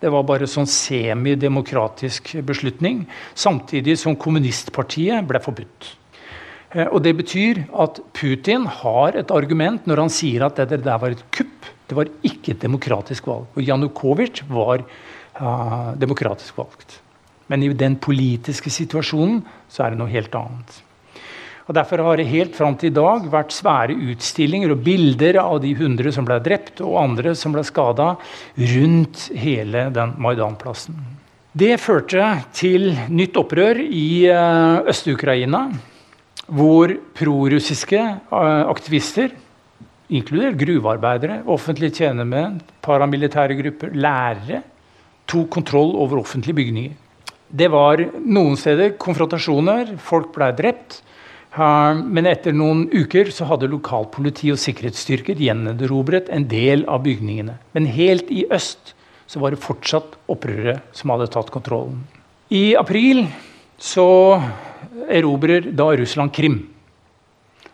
[0.00, 5.96] Det var bare sånn semidemokratisk beslutning, samtidig som kommunistpartiet ble forbudt.
[6.74, 11.10] Og Det betyr at Putin har et argument når han sier at det der var
[11.10, 11.70] et kupp.
[11.86, 13.46] Det var ikke et demokratisk valg.
[13.54, 14.82] Og Janukovitsj var
[15.40, 17.00] uh, demokratisk valgt.
[17.46, 20.83] Men i den politiske situasjonen så er det noe helt annet.
[21.64, 25.62] Og Derfor har det helt fram til i dag vært svære utstillinger og bilder av
[25.64, 28.14] de 100 som ble drept, og andre som ble skada,
[28.74, 30.98] rundt hele den Maidan-plassen.
[31.54, 35.68] Det førte til nytt opprør i uh, Øst-Ukraina,
[36.52, 39.32] hvor prorussiske uh, aktivister
[40.12, 44.60] inkludert gruvearbeidere, offentlige tjenermenn, paramilitære grupper, lærere,
[45.30, 47.00] tok kontroll over offentlige bygninger.
[47.48, 51.00] Det var noen steder konfrontasjoner, folk ble drept.
[51.54, 57.60] Men etter noen uker så hadde lokalpoliti og sikkerhetsstyrker gjenerobret en del av bygningene.
[57.76, 58.94] Men helt i øst
[59.30, 62.02] så var det fortsatt opprørere som hadde tatt kontrollen.
[62.50, 63.24] I april
[63.78, 64.40] så
[65.10, 66.58] erobrer da Russland Krim.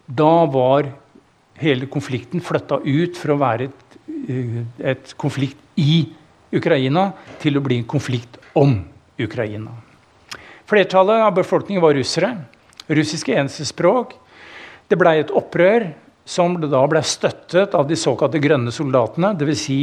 [0.07, 0.91] Da var
[1.61, 4.63] hele konflikten flytta ut fra å være et, eh,
[4.93, 6.07] et, konflikt i
[6.53, 8.85] Ukraina til å bli en konflikt om
[9.19, 9.71] Ukraina.
[10.67, 12.37] Flertallet av befolkningen var russere.
[12.91, 14.17] Russiske eneste språk.
[14.91, 15.91] Det blei et opprør
[16.27, 19.33] som da ble støttet av de såkalte grønne soldatene.
[19.39, 19.63] Dvs.
[19.63, 19.79] Si,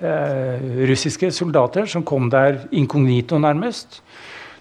[0.00, 4.00] eh, russiske soldater som kom der inkognito, nærmest.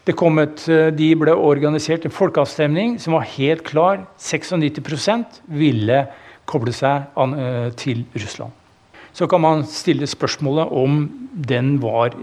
[0.06, 4.06] Et, eh, de ble organisert en folkeavstemning som var helt klar.
[4.18, 6.08] 96% ville
[6.46, 8.52] koble seg an, eh, til Russland.
[9.14, 12.16] Så kan man stille spørsmålet om den var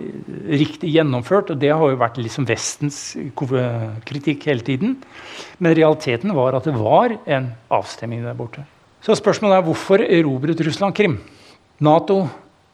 [0.51, 1.53] riktig gjennomført.
[1.53, 2.99] og Det har jo vært liksom Vestens
[4.07, 4.97] kritikk hele tiden.
[5.59, 8.67] Men realiteten var at det var en avstemning der borte.
[9.01, 11.21] Så spørsmålet er hvorfor erobret Russland Krim?
[11.81, 12.25] Nato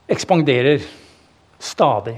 [0.08, 0.80] ekspanderer
[1.60, 2.16] stadig.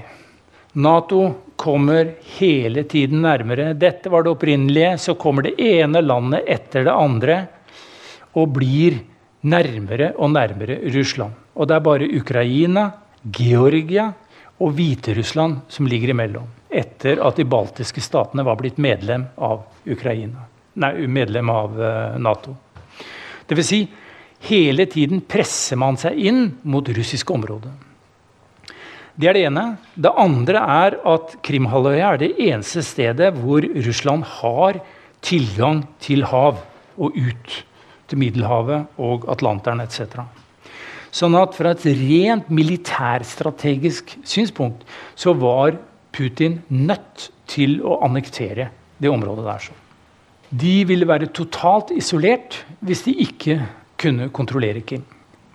[0.79, 1.21] Nato
[1.59, 3.73] kommer hele tiden nærmere.
[3.75, 4.95] Dette var det opprinnelige.
[5.03, 7.39] Så kommer det ene landet etter det andre
[8.37, 9.01] og blir
[9.41, 11.33] nærmere og nærmere Russland.
[11.55, 12.89] Og det er bare Ukraina,
[13.23, 14.09] Georgia
[14.59, 16.47] og Hviterussland som ligger imellom.
[16.69, 20.45] Etter at de baltiske statene var blitt medlem av Ukraina.
[20.79, 22.55] Nei, medlem av uh, Nato.
[23.49, 23.67] Dvs.
[23.67, 23.79] Si,
[24.47, 27.71] hele tiden presser man seg inn mot russisk område.
[29.19, 29.63] Det er det ene.
[29.99, 34.79] Det andre er at Krimhalvøya er det eneste stedet hvor Russland har
[35.25, 36.61] tilgang til hav
[36.99, 37.57] og ut
[38.09, 40.23] til Middelhavet og Atlanteren etc.
[41.09, 44.85] Sånn at fra et rent militærstrategisk synspunkt
[45.17, 45.77] så var
[46.13, 48.69] Putin nødt til å annektere
[49.01, 49.69] det området der.
[50.49, 53.59] De ville være totalt isolert hvis de ikke
[53.99, 55.05] kunne kontrollere Kim.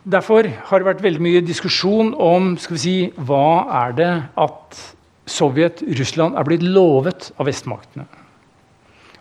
[0.05, 4.83] Derfor har det vært veldig mye diskusjon om skal vi si, hva er det at
[5.25, 8.05] Sovjet, Russland, er blitt lovet av vestmaktene.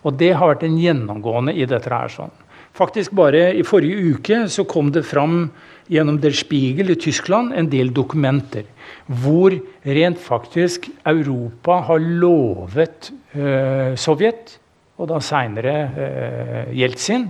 [0.03, 1.87] Og det har vært en gjennomgående i dette.
[1.87, 2.33] her sånn.
[2.73, 5.51] Faktisk bare i forrige uke så kom det fram
[5.91, 8.65] gjennom Der Spiegel i Tyskland en del dokumenter
[9.21, 14.57] hvor rent faktisk Europa har lovet eh, Sovjet,
[14.97, 17.27] og da seinere eh, Jeltsin,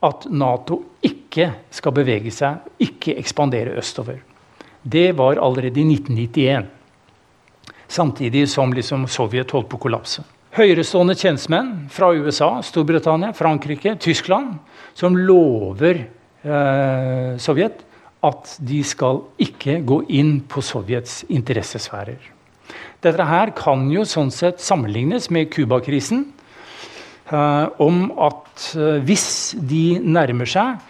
[0.00, 4.22] at Nato ikke skal bevege seg, ikke ekspandere østover.
[4.82, 6.70] Det var allerede i 1991.
[7.90, 10.24] Samtidig som liksom Sovjet holdt på å kollapse.
[10.56, 14.56] Høyerestående tjenestemenn fra USA, Storbritannia, Frankrike, Tyskland
[15.00, 16.04] som lover
[16.44, 17.86] eh, Sovjet
[18.26, 22.20] at de skal ikke gå inn på Sovjets interessesfærer.
[23.00, 26.26] Dette her kan jo sånn sett sammenlignes med Cuba-krisen.
[27.30, 30.80] Eh, om at eh, hvis de nærmer seg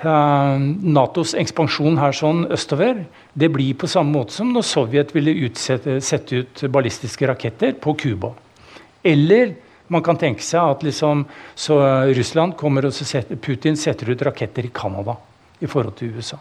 [0.00, 0.62] eh,
[0.96, 3.04] Natos ekspansjon her sånn østover,
[3.36, 7.94] det blir på samme måte som når Sovjet ville utsette, sette ut ballistiske raketter på
[8.00, 8.32] Cuba.
[9.04, 9.54] Eller
[9.92, 11.26] man kan tenke seg at liksom,
[12.16, 15.16] Russland kommer og setter, Putin setter ut raketter i Canada
[15.62, 16.38] i forhold til USA.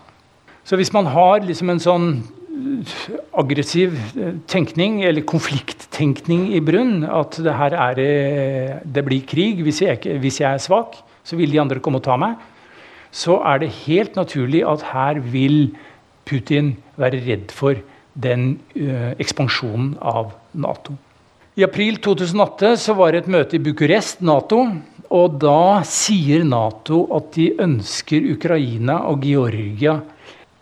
[0.64, 2.96] Så hvis man har liksom en sånn øh,
[3.42, 8.02] aggressiv øh, tenkning, eller konflikttenkning i brunn, at det her er
[8.86, 12.06] det blir krig hvis jeg, hvis jeg er svak, så vil de andre komme og
[12.06, 12.38] ta meg,
[13.12, 15.74] så er det helt naturlig at her vil
[16.26, 17.82] Putin være redd for
[18.14, 20.96] den ø, ekspansjonen av Nato.
[21.56, 24.62] I april 2008 så var det et møte i Bucuresti, Nato.
[25.12, 29.98] Og da sier Nato at de ønsker Ukraina og Georgia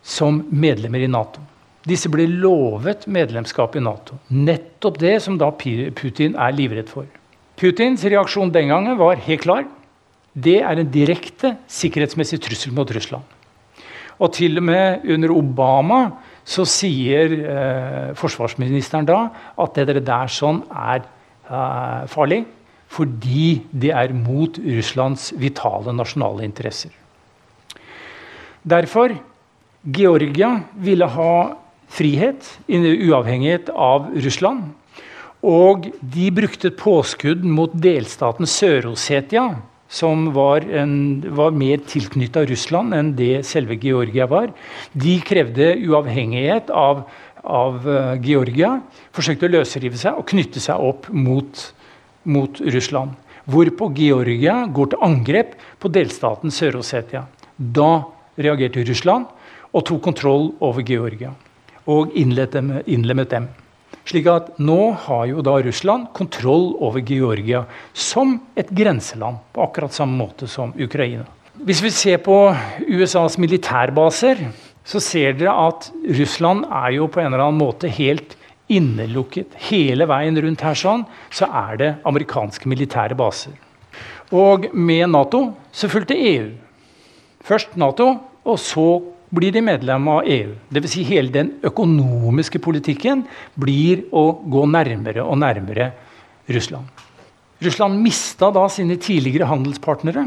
[0.02, 1.44] som medlemmer i Nato.
[1.86, 4.18] Disse ble lovet medlemskap i Nato.
[4.34, 7.06] Nettopp det som da Putin er livredd for.
[7.60, 9.68] Putins reaksjon den gangen var helt klar.
[10.34, 13.22] Det er en direkte sikkerhetsmessig trussel mot Russland.
[14.18, 16.00] Og til og med under Obama
[16.50, 19.20] så sier eh, forsvarsministeren da
[19.60, 22.42] at det der sånn er eh, farlig
[22.90, 26.90] fordi det er mot Russlands vitale nasjonale interesser.
[28.66, 29.14] Derfor
[29.94, 31.34] Georgia ville ha
[31.90, 34.72] frihet, uavhengighet av Russland.
[35.46, 39.46] Og de brukte påskudd mot delstaten Sør-Ossetia
[39.90, 40.94] som var, en,
[41.34, 44.52] var mer tilknytta Russland enn det selve Georgia var.
[44.94, 47.02] De krevde uavhengighet av,
[47.42, 48.76] av uh, Georgia,
[49.16, 51.64] forsøkte å løsrive seg og knytte seg opp mot,
[52.22, 53.18] mot Russland.
[53.50, 57.24] Hvorpå Georgia går til angrep på delstaten Sør-Ossetia.
[57.58, 57.90] Da
[58.38, 59.26] reagerte Russland
[59.74, 61.34] og tok kontroll over Georgia
[61.90, 63.50] og innlemmet dem.
[64.08, 69.42] Slik at nå har jo da Russland kontroll over Georgia som et grenseland.
[69.52, 71.26] På akkurat samme måte som Ukraina.
[71.60, 72.36] Hvis vi ser på
[72.88, 74.46] USAs militærbaser,
[74.84, 78.36] så ser dere at Russland er jo på en eller annen måte helt
[78.70, 79.52] innelukket.
[79.68, 83.52] Hele veien rundt her sånn, så er det amerikanske militære baser.
[84.32, 85.42] Og med Nato
[85.74, 86.52] så fulgte EU.
[87.44, 88.12] Først Nato,
[88.46, 88.86] og så
[89.30, 90.54] blir de medlem av EU.
[90.68, 90.94] Dvs.
[90.94, 95.90] Si hele den økonomiske politikken blir å gå nærmere og nærmere
[96.50, 96.88] Russland.
[97.60, 100.24] Russland mista da sine tidligere handelspartnere.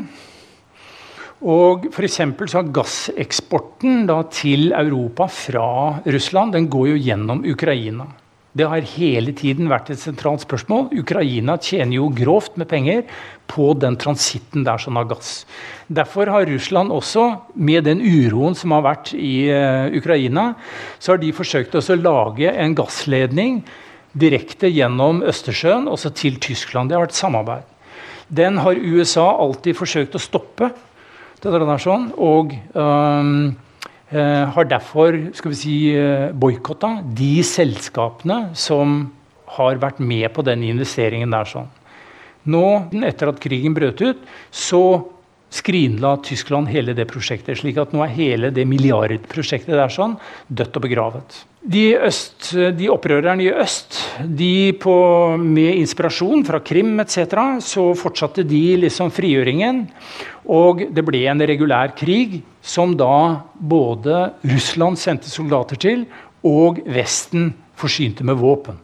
[1.44, 8.08] Og for så har Gasseksporten til Europa fra Russland den går jo gjennom Ukraina.
[8.54, 10.92] Det har hele tiden vært et sentralt spørsmål.
[11.02, 13.02] Ukraina tjener jo grovt med penger
[13.50, 15.48] på den transitten der som har gass.
[15.90, 20.52] Derfor har Russland også, med den uroen som har vært i uh, Ukraina,
[21.02, 23.64] så har de forsøkt å lage en gassledning
[24.14, 26.92] direkte gjennom Østersjøen, også til Tyskland.
[26.92, 27.70] Det har vært samarbeid.
[28.30, 30.70] Den har USA alltid forsøkt å stoppe.
[31.44, 33.54] Sånn, og Eh,
[34.20, 39.12] har derfor skal vi si, eh, boikotta de selskapene som
[39.58, 41.46] har vært med på den investeringen der.
[41.46, 41.70] sånn.
[42.46, 44.18] Nå, etter at krigen brøt ut,
[44.52, 45.06] så
[45.54, 47.60] skrinla Tyskland hele det prosjektet.
[47.60, 50.16] slik at nå er hele det milliardprosjektet der sånn
[50.50, 51.44] dødt og begravet.
[51.64, 54.96] De, øst, de opprørerne i øst, de på,
[55.40, 59.86] med inspirasjon fra Krim etc., så fortsatte de liksom frigjøringen.
[60.52, 66.04] Og det ble en regulær krig som da både Russland sendte soldater til,
[66.44, 68.82] og Vesten forsynte med våpen.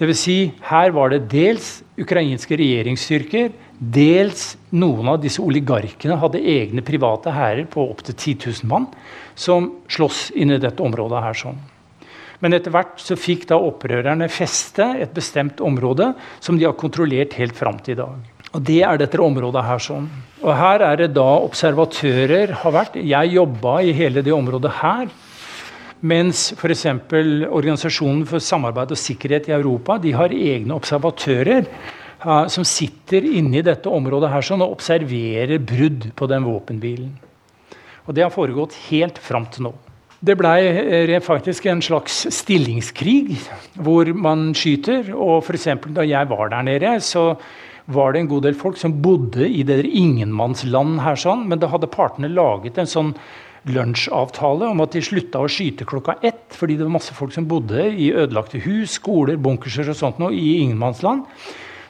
[0.00, 0.22] Dvs.
[0.24, 0.38] Si,
[0.70, 7.66] her var det dels ukrainske regjeringsstyrker, dels noen av disse oligarkene hadde egne private hærer
[7.70, 8.86] på opptil 10 000 mann,
[9.34, 11.58] som sloss inni dette området her sånn.
[12.42, 16.12] Men etter hvert så fikk da opprørerne feste et bestemt område
[16.42, 18.30] som de har kontrollert helt fram til i dag.
[18.52, 19.78] Og Det er dette området her.
[19.78, 20.08] sånn.
[20.42, 22.94] Og Her er det da observatører har vært.
[22.96, 25.08] Jeg jobba i hele det området her.
[26.02, 26.86] Mens f.eks.
[27.48, 31.64] Organisasjonen for samarbeid og sikkerhet i Europa de har egne observatører
[32.22, 37.14] som sitter inne i dette området her sånn, og observerer brudd på den våpenhvilen.
[38.06, 39.72] Og det har foregått helt fram til nå.
[40.22, 43.40] Det blei eh, faktisk en slags stillingskrig
[43.82, 45.10] hvor man skyter.
[45.16, 45.66] Og f.eks.
[45.90, 47.32] da jeg var der nede, så
[47.90, 51.72] var det en god del folk som bodde i det ingenmannsland her, sånn, men da
[51.72, 53.10] hadde partene laget en sånn
[53.66, 57.46] lunsjavtale om at de slutta å skyte klokka ett, fordi det var masse folk som
[57.50, 61.26] bodde i ødelagte hus, skoler, bunkerser og sånt noe i ingenmannsland.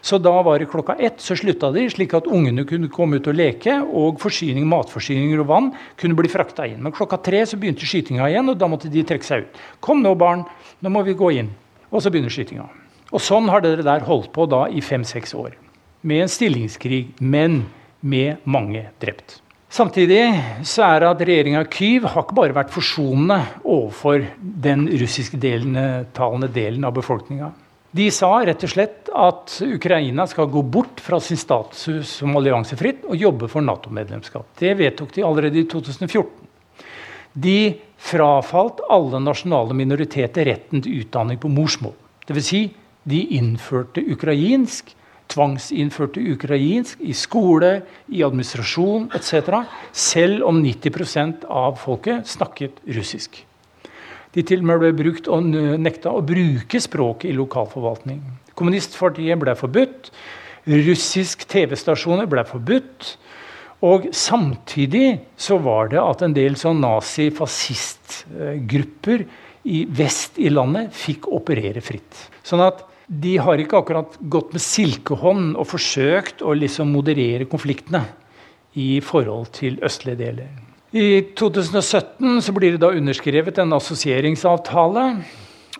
[0.02, 3.28] Så da var det klokka ett, så slutta de, slik at ungene kunne komme ut
[3.30, 5.68] og leke, og forsyning, matforsyninger og vann
[6.00, 6.80] kunne bli frakta inn.
[6.82, 9.60] Men klokka tre så begynte skytinga igjen, og da måtte de trekke seg ut.
[9.84, 10.42] Kom nå, barn,
[10.82, 11.52] nå må vi gå inn.
[11.94, 12.66] Og så begynner skytinga.
[13.14, 15.54] Og sånn har dere der holdt på da i fem-seks år.
[16.02, 17.62] Med en stillingskrig, men
[18.02, 19.38] med mange drept.
[19.72, 20.24] Samtidig
[20.68, 25.78] så er det at regjeringa Kyv har ikke bare vært forsonende overfor den russiske delen,
[26.52, 27.54] delen av befolkninga.
[27.92, 33.04] De sa rett og slett at Ukraina skal gå bort fra sin status som alliansefritt
[33.04, 34.46] og jobbe for Nato-medlemskap.
[34.58, 36.30] Det vedtok de allerede i 2014.
[37.32, 37.58] De
[38.00, 41.92] frafalt alle nasjonale minoriteter retten til utdanning på morsmål.
[42.28, 42.48] Dvs.
[42.48, 42.64] Si,
[43.04, 44.94] de innførte ukrainsk
[45.32, 47.82] tvangsinnførte ukrainsk i skole,
[48.12, 49.62] i administrasjon etc.,
[49.92, 53.42] selv om 90% av folket snakket russisk.
[54.32, 55.44] De til og med ble brukt og
[55.82, 58.20] nekta å bruke språket i lokalforvaltning.
[58.56, 60.10] Kommunistpartiet ble forbudt.
[60.68, 63.18] Russisk TV-stasjoner ble forbudt.
[63.82, 69.24] Og samtidig så var det at en del sånn nazi-fascistgrupper
[69.68, 72.30] i vest i landet fikk operere fritt.
[72.46, 78.02] Sånn at de har ikke akkurat gått med silkehånd og forsøkt å liksom moderere konfliktene
[78.78, 80.48] i forhold til østlige deler.
[80.92, 85.06] I 2017 så blir det da underskrevet en assosieringsavtale.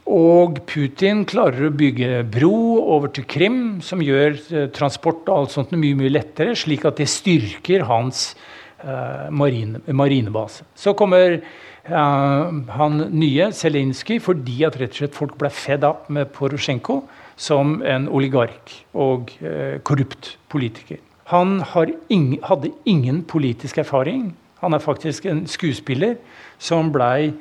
[0.09, 5.53] Og Putin klarer å bygge bro over til Krim, som gjør eh, transport og alt
[5.55, 8.33] sånt mye mye lettere, slik at det styrker hans
[8.81, 10.65] eh, marine, marinebase.
[10.75, 16.09] Så kommer eh, han nye, Zelinskyj, fordi at rett og slett folk ble fedd opp
[16.09, 17.03] med Porosjenko
[17.37, 21.05] som en oligark og eh, korrupt politiker.
[21.31, 21.61] Han
[22.09, 24.33] ing, hadde ingen politisk erfaring.
[24.63, 26.17] Han er faktisk en skuespiller
[26.63, 27.33] som blei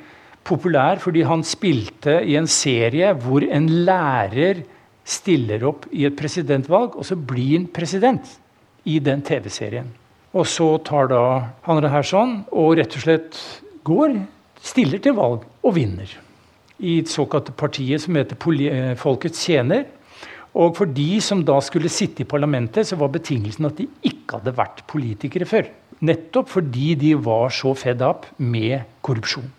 [0.48, 4.64] populær fordi han spilte i en serie hvor en lærer
[5.06, 8.38] stiller opp i et presidentvalg, og så blir han president
[8.86, 9.90] i den TV-serien.
[10.32, 11.24] Og så tar da
[11.66, 13.40] han det her sånn og rett og slett
[13.88, 14.16] går,
[14.62, 16.12] stiller til valg og vinner
[16.82, 18.38] i et såkalte partiet som heter
[18.70, 19.86] eh, Folkets tjener.
[20.58, 24.40] Og for de som da skulle sitte i parlamentet, så var betingelsen at de ikke
[24.40, 25.70] hadde vært politikere før.
[26.02, 29.52] Nettopp fordi de var så fed up med korrupsjon.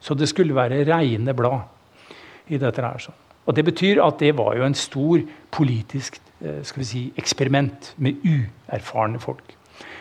[0.00, 3.08] Så det skulle være reine blad i dette her.
[3.48, 9.20] Og det betyr at det var jo en stor politisk eh, si, eksperiment med uerfarne
[9.20, 9.56] folk.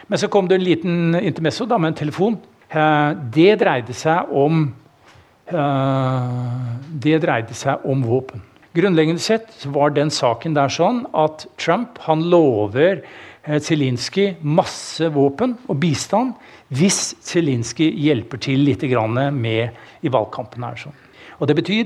[0.08, 2.38] Men så kom det en liten intermesso da, med en telefon.
[2.70, 4.68] Eh, det dreide seg om
[5.48, 6.32] Eh,
[7.00, 8.44] det dreide seg om våpen.
[8.76, 13.00] Grunnleggende sett var den saken der sånn at Trump han lover
[13.48, 16.34] Zelinskyj masse våpen og bistand
[16.76, 19.70] hvis Zelinskyj hjelper til litt med
[20.02, 20.64] i valgkampen.
[20.64, 20.92] her.
[21.40, 21.86] Og Det betyr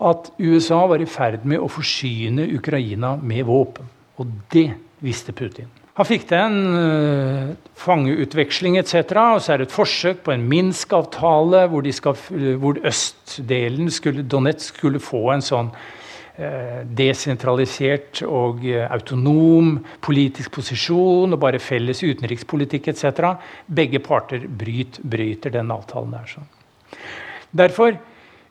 [0.00, 3.88] at USA var i ferd med å forsyne Ukraina med våpen.
[4.18, 5.68] Og det visste Putin.
[5.98, 9.12] Han fikk til en uh, fangeutveksling etc.
[9.34, 11.88] Og så er det et forsøk på en Minsk-avtale hvor,
[12.62, 15.72] hvor, østdelen, skulle, Donetsk, skulle få en sånn
[16.96, 23.34] desentralisert og uh, autonom politisk posisjon og bare felles utenrikspolitikk etc.
[23.66, 26.28] Begge parter bryter, bryter den avtalen der.
[26.30, 26.48] Sånn.
[27.50, 27.96] Derfor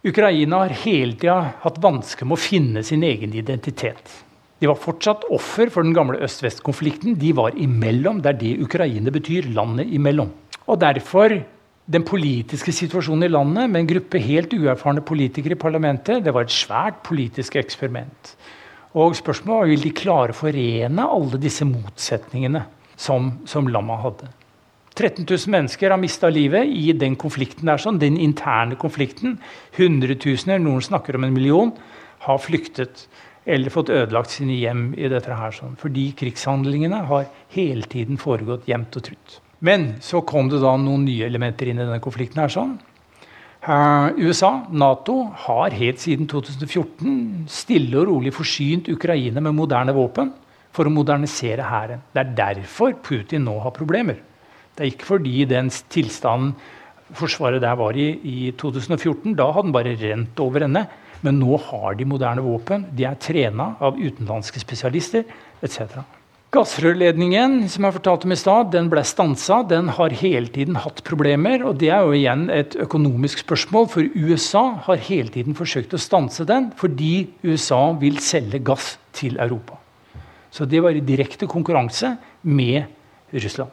[0.05, 4.13] Ukraina har hele tida hatt vansker med å finne sin egen identitet.
[4.59, 7.15] De var fortsatt offer for den gamle øst-vest-konflikten.
[7.19, 8.19] De var imellom.
[8.23, 9.47] Det er det Ukraina betyr.
[9.55, 10.31] Landet imellom.
[10.67, 11.35] Og derfor
[11.89, 16.45] den politiske situasjonen i landet med en gruppe helt uerfarne politikere i parlamentet, det var
[16.45, 18.35] et svært politisk eksperiment.
[18.99, 22.61] Og spørsmålet var vil de klare å forene alle disse motsetningene
[22.99, 24.29] som, som Lama hadde.
[24.99, 29.37] 13 000 mennesker har mista livet i den konflikten der, sånn, den interne konflikten.
[29.77, 31.73] Hundretusener, noen snakker om en million,
[32.25, 33.07] har flyktet
[33.49, 35.53] eller fått ødelagt sine hjem i dette her.
[35.55, 35.77] Sånn.
[35.79, 39.39] Fordi krigshandlingene har hele tiden foregått jevnt og trutt.
[39.65, 42.41] Men så kom det da noen nye elementer inn i denne konflikten.
[42.41, 42.77] her sånn.
[43.59, 50.31] Uh, USA, Nato, har helt siden 2014 stille og rolig forsynt Ukraina med moderne våpen
[50.71, 52.05] for å modernisere hæren.
[52.13, 54.21] Det er derfor Putin nå har problemer.
[54.75, 56.55] Det er ikke fordi den tilstanden
[57.09, 59.33] Forsvaret der var i i 2014.
[59.33, 60.85] Da hadde den bare rent over ende.
[61.25, 62.85] Men nå har de moderne våpen.
[62.93, 65.25] De er trena av utenlandske spesialister
[65.65, 65.97] etc.
[66.49, 69.59] Gassrørledningen som jeg fortalte om i stad, den ble stansa.
[69.69, 71.61] Den har hele tiden hatt problemer.
[71.61, 76.01] og Det er jo igjen et økonomisk spørsmål, for USA har hele tiden forsøkt å
[76.01, 79.77] stanse den fordi USA vil selge gass til Europa.
[80.49, 82.89] Så det var i direkte konkurranse med
[83.29, 83.69] Russland.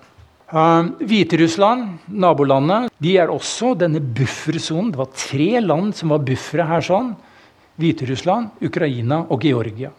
[0.52, 4.92] Uh, Hviterussland, nabolandet, de er også denne buffersonen.
[4.92, 6.84] Det var tre land som var buffere her.
[6.84, 7.14] sånn.
[7.80, 9.96] Hviterussland, Ukraina og Georgia.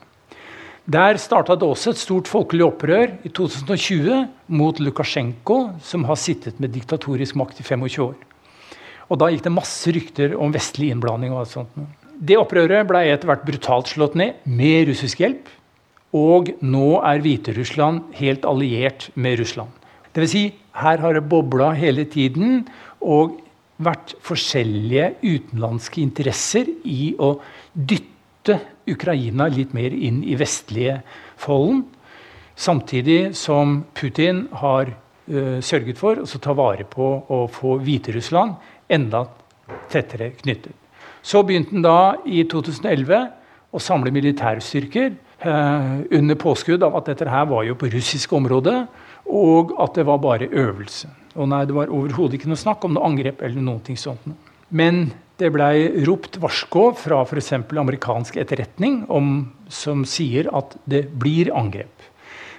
[0.88, 4.22] Der starta det også et stort folkelig opprør i 2020
[4.56, 8.16] mot Lukasjenko, som har sittet med diktatorisk makt i 25 år.
[9.12, 11.34] Og Da gikk det masse rykter om vestlig innblanding.
[11.34, 11.70] og alt sånt.
[12.24, 15.50] Det opprøret ble etter hvert brutalt slått ned, med russisk hjelp.
[16.14, 19.70] Og nå er Hviterussland helt alliert med Russland.
[20.16, 20.32] Dvs.
[20.32, 22.66] Si, her har det bobla hele tiden
[23.02, 23.42] og
[23.78, 27.42] vært forskjellige utenlandske interesser i å
[27.76, 28.16] dytte
[28.88, 31.02] Ukraina litt mer inn i vestlige
[31.39, 31.84] folden.
[32.58, 38.56] Samtidig som Putin har uh, sørget for å ta vare på å få Hviterussland
[38.89, 39.26] enda
[39.91, 40.74] tettere knyttet.
[41.22, 43.28] Så begynte han da i 2011
[43.76, 45.12] å samle militærstyrker
[45.43, 48.86] uh, under påskudd av at dette her var jo på russisk område,
[49.28, 51.10] og at det var bare øvelse.
[51.36, 54.24] Og nei, Det var overhodet ikke noe snakk om noe angrep eller noe sånt.
[54.70, 57.54] Men det blei ropt varsko fra f.eks.
[57.54, 62.06] amerikansk etterretning om, som sier at det blir angrep.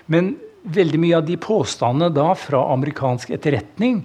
[0.06, 4.02] Men veldig mye av de påstandene da fra amerikansk etterretning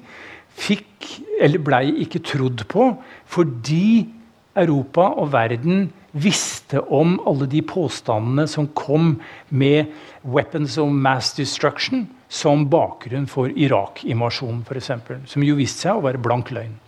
[0.57, 1.09] fikk,
[1.41, 2.91] eller blei ikke trodd på
[3.30, 4.09] fordi
[4.57, 9.19] Europa og verden visste om alle de påstandene som kom
[9.49, 9.89] med
[10.24, 14.91] 'weapons of mass destruction' som bakgrunn for Irak-invasjonen, f.eks.
[15.26, 16.82] Som jo viste seg å være blank løgn.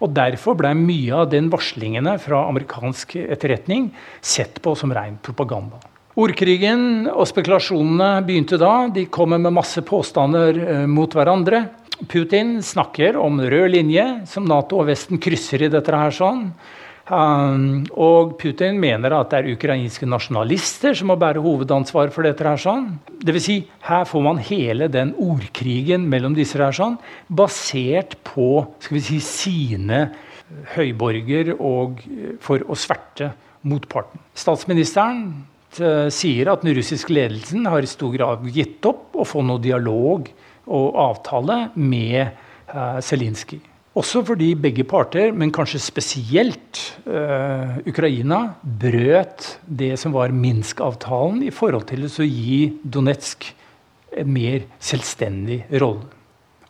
[0.00, 3.90] Og Derfor ble mye av den varslingene fra amerikansk etterretning
[4.20, 5.80] sett på som ren propaganda.
[6.20, 8.88] Ordkrigen og spekulasjonene begynte da.
[8.92, 11.66] De kommer med masse påstander eh, mot hverandre.
[12.08, 15.92] Putin snakker om rød linje som Nato og Vesten krysser i dette.
[15.92, 16.48] her sånn.
[17.10, 22.46] Um, og Putin mener at det er ukrainske nasjonalister som må bære hovedansvar for dette.
[22.46, 23.00] her sånn.
[23.18, 28.62] Det vil si, her får man hele den ordkrigen mellom disse her sånn, basert på
[28.78, 30.04] skal vi si, sine
[30.76, 31.98] høyborger og
[32.42, 33.32] for å sverte
[33.66, 34.22] motparten.
[34.38, 35.24] Statsministeren
[35.82, 39.62] uh, sier at den russiske ledelsen har i stor grad gitt opp å få noe
[39.62, 40.30] dialog
[40.70, 42.30] og avtale med
[42.70, 43.66] uh, Zelinskyj.
[43.98, 51.50] Også fordi begge parter, men kanskje spesielt eh, Ukraina, brøt det som var Minsk-avtalen i
[51.50, 53.48] forhold til å gi Donetsk
[54.20, 56.06] en mer selvstendig rolle.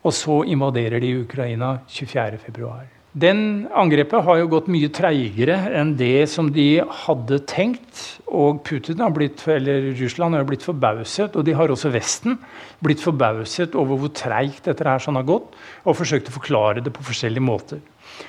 [0.01, 2.71] Og så invaderer de Ukraina 24.2.
[3.11, 8.21] Den angrepet har jo gått mye treigere enn det som de hadde tenkt.
[8.31, 12.39] Og Putin har blitt, eller Russland har blitt forbauset, og de har også Vesten
[12.79, 16.95] blitt forbauset over hvor treigt dette her sånn har gått, og forsøkt å forklare det
[16.95, 17.83] på forskjellige måter.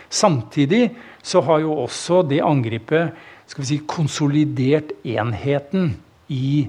[0.10, 0.88] Samtidig
[1.22, 3.14] så har jo også det angrepet
[3.52, 5.92] skal vi si, konsolidert enheten
[6.34, 6.66] i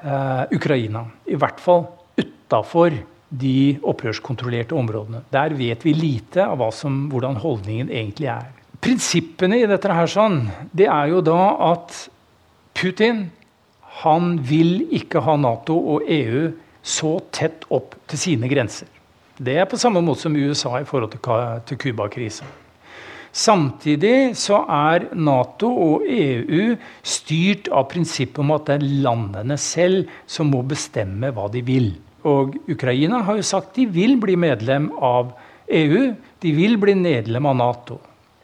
[0.00, 1.04] eh, Ukraina.
[1.28, 2.96] I hvert fall utafor
[3.28, 5.22] de opprørskontrollerte områdene.
[5.32, 8.46] Der vet vi lite av som, hvordan holdningen egentlig er.
[8.80, 11.40] Prinsippene i dette her sånn, det er jo da
[11.72, 11.96] at
[12.78, 13.26] Putin
[14.04, 16.52] han vil ikke ha Nato og EU
[16.86, 18.86] så tett opp til sine grenser.
[19.38, 21.18] Det er på samme måte som USA i forhold
[21.66, 22.46] til Cuba-krisen.
[23.34, 26.74] Samtidig så er Nato og EU
[27.06, 31.92] styrt av prinsippet om at det er landene selv som må bestemme hva de vil.
[32.26, 35.32] Og Ukraina har jo sagt de vil bli medlem av
[35.68, 36.14] EU.
[36.42, 37.98] De vil bli medlem av Nato.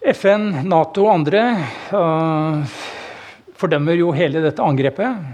[0.05, 1.43] FN, Nato og andre
[1.91, 2.77] uh,
[3.57, 5.25] fordømmer jo hele dette angrepet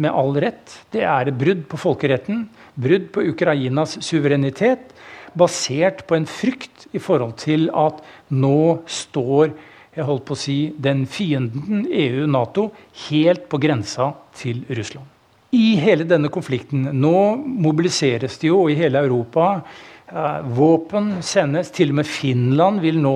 [0.00, 0.72] med all rett.
[0.92, 4.92] Det er et brudd på folkeretten, brudd på Ukrainas suverenitet,
[5.36, 8.00] basert på en frykt i forhold til at
[8.32, 9.52] nå står
[9.96, 12.68] jeg holdt på å si, den fienden EU-Nato
[13.08, 15.15] helt på grensa til Russland
[15.54, 16.88] i hele denne konflikten.
[16.96, 19.60] Nå mobiliseres det jo i hele Europa.
[20.54, 21.72] Våpen sendes.
[21.74, 23.14] Til og med Finland vil nå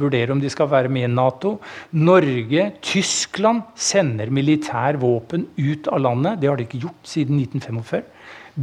[0.00, 1.56] vurdere om de skal være med i Nato.
[2.00, 6.40] Norge, Tyskland sender militær våpen ut av landet.
[6.40, 8.06] Det har de ikke gjort siden 1945.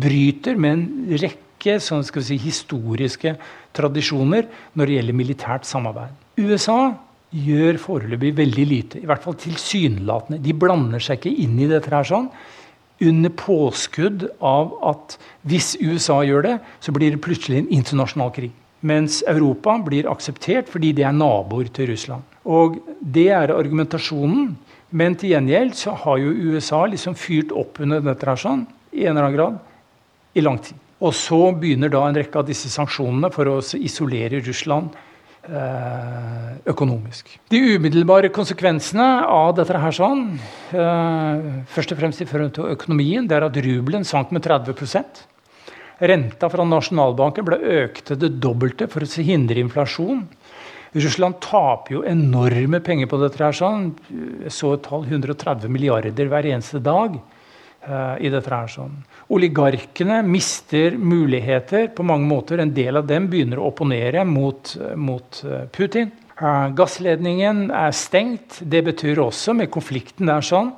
[0.04, 3.36] Bryter med en rekke sånn si, historiske
[3.78, 6.18] tradisjoner når det gjelder militært samarbeid.
[6.42, 6.96] USA
[7.34, 9.00] gjør foreløpig veldig lite.
[9.02, 10.42] I hvert fall tilsynelatende.
[10.42, 12.30] De blander seg ikke inn i dette her sånn
[13.04, 18.52] under påskudd av at hvis USA gjør det, så blir det plutselig en internasjonal krig.
[18.84, 22.24] Mens Europa blir akseptert fordi de er naboer til Russland.
[22.44, 24.54] Og det er argumentasjonen.
[24.94, 29.08] Men til gjengjeld så har jo USA liksom fyrt opp under dette her sånn, i
[29.08, 30.78] en eller annen grad i lang tid.
[31.04, 34.94] Og så begynner da en rekke av disse sanksjonene for å isolere Russland
[36.70, 37.34] økonomisk.
[37.52, 40.40] De umiddelbare konsekvensene av dette her sånn,
[40.72, 44.74] eh, først og fremst i forhold til økonomien, det er at rubelen sank med 30
[46.02, 50.28] Renta fra nasjonalbanken ble økt til det dobbelte for å hindre inflasjon.
[50.94, 53.44] Russland taper jo enorme penger på dette.
[53.44, 53.96] her sånn.
[54.44, 57.20] Jeg så et tall 130 milliarder hver eneste dag.
[57.84, 58.94] Uh, i dette her sånn.
[59.36, 62.62] Oligarkene mister muligheter på mange måter.
[62.64, 66.14] En del av dem begynner å opponere mot, mot uh, Putin.
[66.78, 68.62] Gassledningen er stengt.
[68.64, 70.72] Det betyr også, med konflikten der sånn,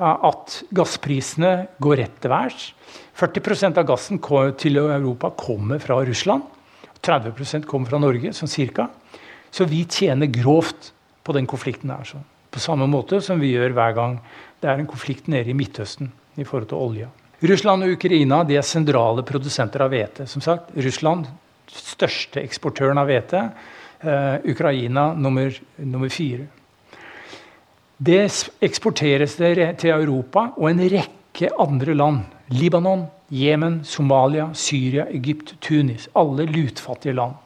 [0.00, 1.50] at gassprisene
[1.84, 2.70] går rett til værs.
[3.20, 4.20] 40% av gassen
[4.56, 6.46] til Europa kommer fra Russland.
[7.04, 8.88] 30% kommer fra Norge, sånn cirka.
[9.52, 11.92] Så vi tjener grovt på den konflikten.
[11.92, 12.04] der.
[12.04, 12.24] sånn.
[12.50, 14.18] På samme måte som vi gjør hver gang
[14.60, 17.08] det er en konflikt nede i Midtøsten i forhold til olje.
[17.40, 20.26] Russland og Ukraina de er sentrale produsenter av hvete.
[20.28, 21.28] Som sagt, Russland
[21.70, 23.44] største eksportøren av hvete.
[24.00, 26.46] Uh, Ukraina nummer, nummer fire.
[28.00, 28.22] Det
[28.64, 32.22] eksporteres det til Europa og en rekke andre land.
[32.48, 36.08] Libanon, Jemen, Somalia, Syria, Egypt, Tunis.
[36.16, 37.36] Alle lutfattige land.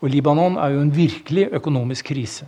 [0.00, 2.46] Og Libanon er jo en virkelig økonomisk krise.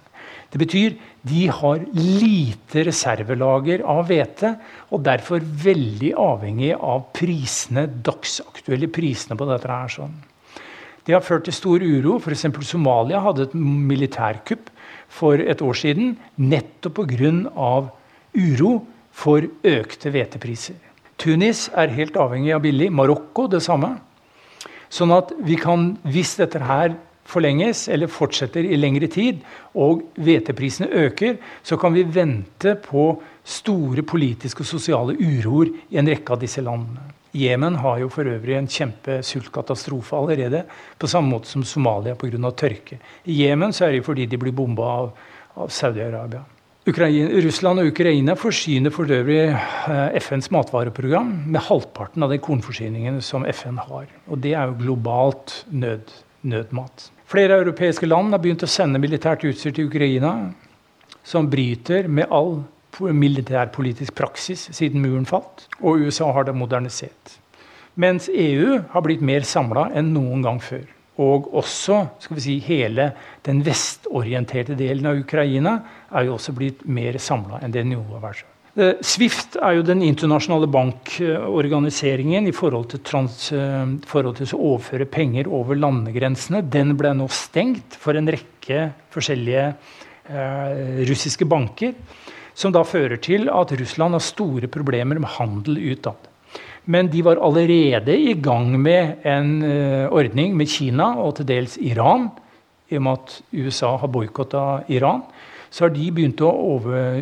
[0.53, 4.50] Det betyr de har lite reservelager av hvete,
[4.92, 9.70] og derfor veldig avhengig av prisene, dagsaktuelle prisene på dette.
[9.70, 9.88] her.
[9.88, 10.12] Sånn.
[11.07, 12.18] Det har ført til stor uro.
[12.20, 12.44] F.eks.
[12.68, 14.68] Somalia hadde et militærkupp
[15.09, 17.88] for et år siden nettopp pga.
[18.36, 18.72] uro
[19.12, 20.76] for økte hvetepriser.
[21.18, 22.90] Tunis er helt avhengig av billig.
[22.92, 23.96] Marokko det samme.
[24.92, 26.96] Sånn at vi kan, hvis dette her
[27.28, 29.40] forlenges eller fortsetter i lengre tid,
[29.78, 33.06] og hveteprisene øker, så kan vi vente på
[33.44, 37.10] store politiske og sosiale uroer i en rekke av disse landene.
[37.32, 40.66] Jemen har jo for øvrig en kjempesultkatastrofe allerede,
[40.98, 42.50] på samme måte som Somalia pga.
[42.50, 42.98] tørke.
[43.24, 45.12] I Jemen er det fordi de blir bomba av,
[45.56, 46.44] av Saudi-Arabia.
[46.84, 53.46] Russland og Ukraina forsyner for øvrig eh, FNs matvareprogram med halvparten av de kornforsyningene som
[53.46, 54.06] FN har.
[54.26, 56.10] Og det er jo globalt nød,
[56.43, 57.11] nødmat.
[57.26, 60.53] Flere europeiske land har begynt å sende militært utstyr til Ukraina,
[61.24, 62.62] som bryter med all
[63.01, 65.66] militærpolitisk praksis siden muren falt.
[65.80, 67.38] Og USA har det modernisert.
[67.95, 70.84] Mens EU har blitt mer samla enn noen gang før.
[71.20, 73.11] Og også skal vi si, hele
[73.45, 75.78] den vestorienterte delen av Ukraina
[76.11, 78.47] er jo også blitt mer samla enn det noe har vært.
[78.72, 84.60] Eh, Swift er jo den internasjonale bankorganiseringen i forhold til, trans, eh, forhold til å
[84.72, 86.62] overføre penger over landegrensene.
[86.64, 91.92] Den ble nå stengt for en rekke forskjellige eh, russiske banker.
[92.54, 96.16] Som da fører til at Russland har store problemer med handel utad.
[96.88, 101.76] Men de var allerede i gang med en eh, ordning med Kina og til dels
[101.76, 102.30] Iran,
[102.88, 105.22] i og med at USA har boikotta Iran
[105.72, 106.52] så har de begynt å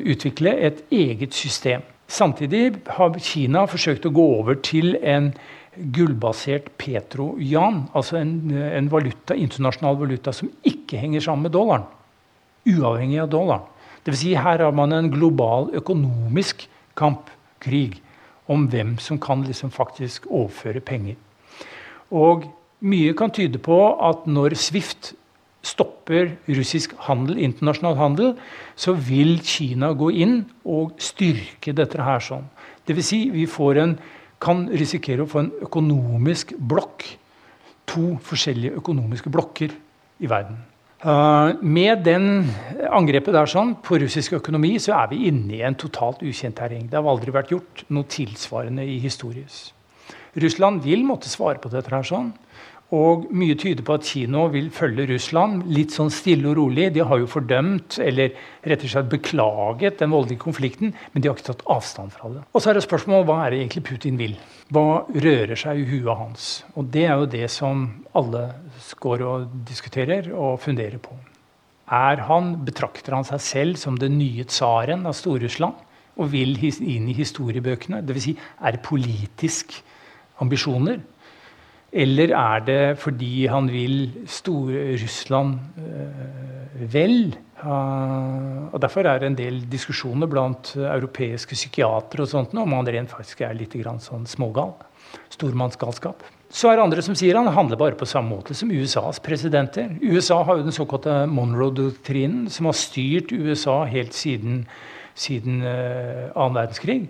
[0.02, 1.84] utvikle et eget system.
[2.10, 5.30] Samtidig har Kina forsøkt å gå over til en
[5.94, 11.86] gullbasert petro-yan, altså en, en valuta, internasjonal valuta som ikke henger sammen med dollaren.
[12.66, 13.68] Uavhengig av dollaren.
[14.04, 14.18] Dvs.
[14.24, 16.66] Si her har man en global økonomisk
[16.98, 17.30] kamp,
[17.62, 18.00] krig,
[18.50, 21.14] om hvem som kan liksom faktisk overføre penger.
[22.10, 22.48] Og
[22.82, 25.12] mye kan tyde på at når Swift
[25.62, 28.32] stopper russisk handel, internasjonal handel,
[28.76, 32.48] så vil Kina gå inn og styrke dette her sånn.
[32.88, 33.10] Dvs.
[33.12, 33.46] Si, vi
[33.80, 33.98] en,
[34.40, 37.04] kan risikere å få en økonomisk blokk.
[37.90, 39.72] To forskjellige økonomiske blokker
[40.22, 40.60] i verden.
[41.00, 42.44] Uh, med den
[42.92, 46.88] angrepet der sånn, på russisk økonomi så er vi inne i en totalt ukjent terreng.
[46.88, 49.72] Det har aldri vært gjort noe tilsvarende i historisk.
[50.40, 51.90] Russland vil måtte svare på dette.
[51.90, 52.32] her sånn.
[52.90, 56.88] Og mye tyder på at Kina vil følge Russland litt sånn stille og rolig.
[56.90, 58.32] De har jo fordømt eller
[58.66, 62.42] rett og slett beklaget den voldelige konflikten, men de har ikke tatt avstand fra det.
[62.50, 64.34] Og så er det spørsmålet hva er det egentlig Putin vil?
[64.74, 66.48] Hva rører seg i huet hans?
[66.74, 67.86] Og det er jo det som
[68.18, 68.48] alle
[68.98, 71.14] går og diskuterer og funderer på.
[71.94, 75.78] Er han, Betrakter han seg selv som den nye tsaren av Stor-Russland
[76.20, 78.02] og vil inn i historiebøkene?
[78.06, 78.26] Dvs.
[78.26, 79.78] Si, er det politisk
[80.42, 80.98] ambisjoner?
[81.90, 87.32] Eller er det fordi han vil store Russland øh, vel?
[87.60, 93.10] Og Derfor er det en del diskusjoner blant europeiske psykiatere og sånt, om han rent
[93.12, 94.72] faktisk er litt sånn smågal.
[95.28, 96.22] Stormannsgalskap.
[96.50, 99.92] Så er det andre som sier han handler bare på samme måte som USAs presidenter.
[100.02, 104.64] USA har jo den såkalte Monroe-doktrinen, som har styrt USA helt siden,
[105.14, 107.04] siden uh, annen verdenskrig.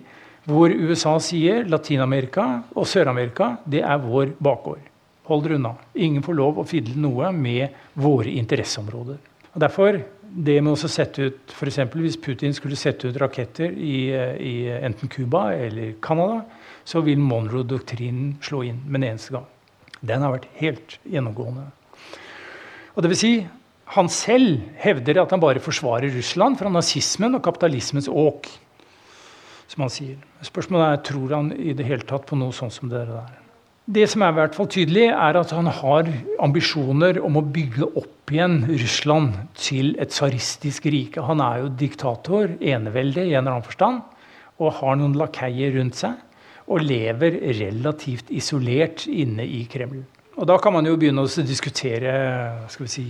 [0.49, 4.81] Hvor USA sier Latin-Amerika og Sør-Amerika det er vår bakgård.
[5.29, 5.75] Hold dere unna.
[5.93, 9.19] Ingen får lov å fidle noe med våre interesseområder.
[9.51, 14.09] Og Derfor, det med å sette ut eksempel, Hvis Putin skulle sette ut raketter i,
[14.09, 16.45] eh, i enten Cuba eller Canada,
[16.83, 19.45] så vil Monroe-doktrinen slå inn med en eneste gang.
[20.01, 21.71] Den har vært helt gjennomgående.
[22.95, 23.47] Og det vil si,
[23.85, 28.47] han selv hevder at han bare forsvarer Russland fra nazismen og kapitalismens åk.
[29.71, 30.17] Som han sier.
[30.43, 33.37] Spørsmålet er tror han i det hele tatt på noe sånt som det der.
[33.91, 36.09] Det som er i hvert fall tydelig, er at han har
[36.43, 41.23] ambisjoner om å bygge opp igjen Russland til et tsaristisk rike.
[41.27, 44.03] Han er jo diktator, enevelde i en eller annen forstand,
[44.61, 46.19] og har noen lakeier rundt seg
[46.71, 50.03] og lever relativt isolert inne i Kreml.
[50.39, 52.13] Og da kan man jo begynne å diskutere
[52.71, 53.05] skal vi si,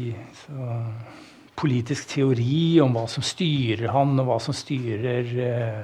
[1.61, 5.81] politisk teori om hva som styrer han, og hva som styrer eh,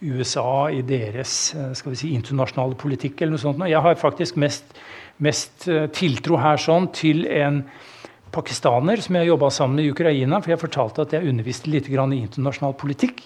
[0.00, 3.20] USA i deres eh, skal vi si, internasjonale politikk.
[3.20, 3.62] eller noe sånt.
[3.66, 4.76] Jeg har faktisk mest,
[5.24, 7.62] mest eh, tiltro her sånn til en
[8.34, 10.42] pakistaner som jeg jobba sammen med i Ukraina.
[10.42, 13.24] For jeg fortalte at jeg underviste litt i internasjonal politikk.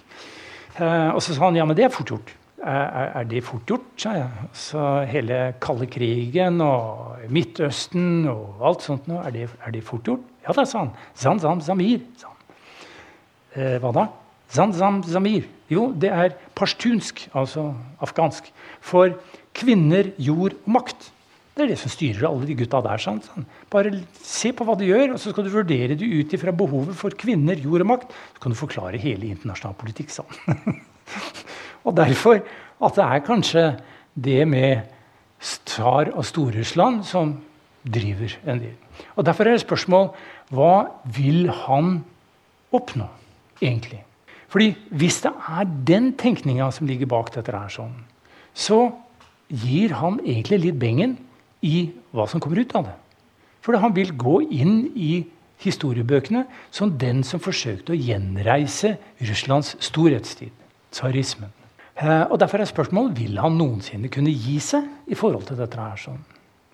[0.79, 2.31] Og så sa han ja, men det er fort gjort
[2.63, 4.49] er, er det fort gjort, sa jeg.
[4.57, 10.07] Så hele kalde krigen og Midtøsten og alt sånt noe, er det, er det fort
[10.07, 10.27] gjort?
[10.47, 10.93] Ja da, sa han.
[11.19, 12.59] Zanzam Zamir, sa han.
[13.53, 14.07] Eh, hva da?
[14.53, 15.49] Zanzam Zamir.
[15.73, 17.71] Jo, det er pashtunsk, altså
[18.05, 18.51] afghansk,
[18.85, 19.15] for
[19.57, 21.09] kvinner, jord og makt.
[21.53, 23.01] Det er det som styrer alle de gutta der.
[23.01, 23.29] Sant?
[23.73, 23.93] Bare
[24.25, 27.13] se på hva de gjør, og så skal du vurdere det ut ifra behovet for
[27.17, 28.15] kvinner, jord og makt.
[28.37, 30.33] Så kan du forklare hele internasjonal politikk sånn.
[31.83, 32.39] Og derfor
[32.83, 33.65] at det er kanskje
[34.15, 34.87] det med
[35.43, 37.35] tsar og Stor-Russland som
[37.83, 38.77] driver en del.
[39.17, 40.13] Og Derfor er det spørsmål
[40.55, 40.75] hva
[41.17, 41.97] vil han
[42.73, 43.09] oppnå,
[43.61, 44.05] egentlig?
[44.53, 47.95] Fordi Hvis det er den tenkninga som ligger bak dette, her sånn,
[48.53, 48.93] så
[49.49, 51.17] gir han egentlig litt bengen
[51.65, 52.97] i hva som kommer ut av det.
[53.65, 55.25] For han vil gå inn i
[55.63, 56.45] historiebøkene
[56.75, 60.53] som den som forsøkte å gjenreise Russlands storhetstid,
[60.93, 61.53] tsarismen.
[61.97, 65.79] Eh, og Derfor er spørsmålet vil han noensinne kunne gi seg i forhold til dette.
[65.79, 66.21] her sånn.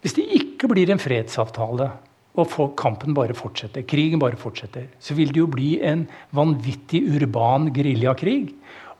[0.00, 1.90] Hvis det ikke blir en fredsavtale,
[2.38, 6.04] og kampen bare fortsetter, krigen bare fortsetter, så vil det jo bli en
[6.36, 8.52] vanvittig urban geriljakrig.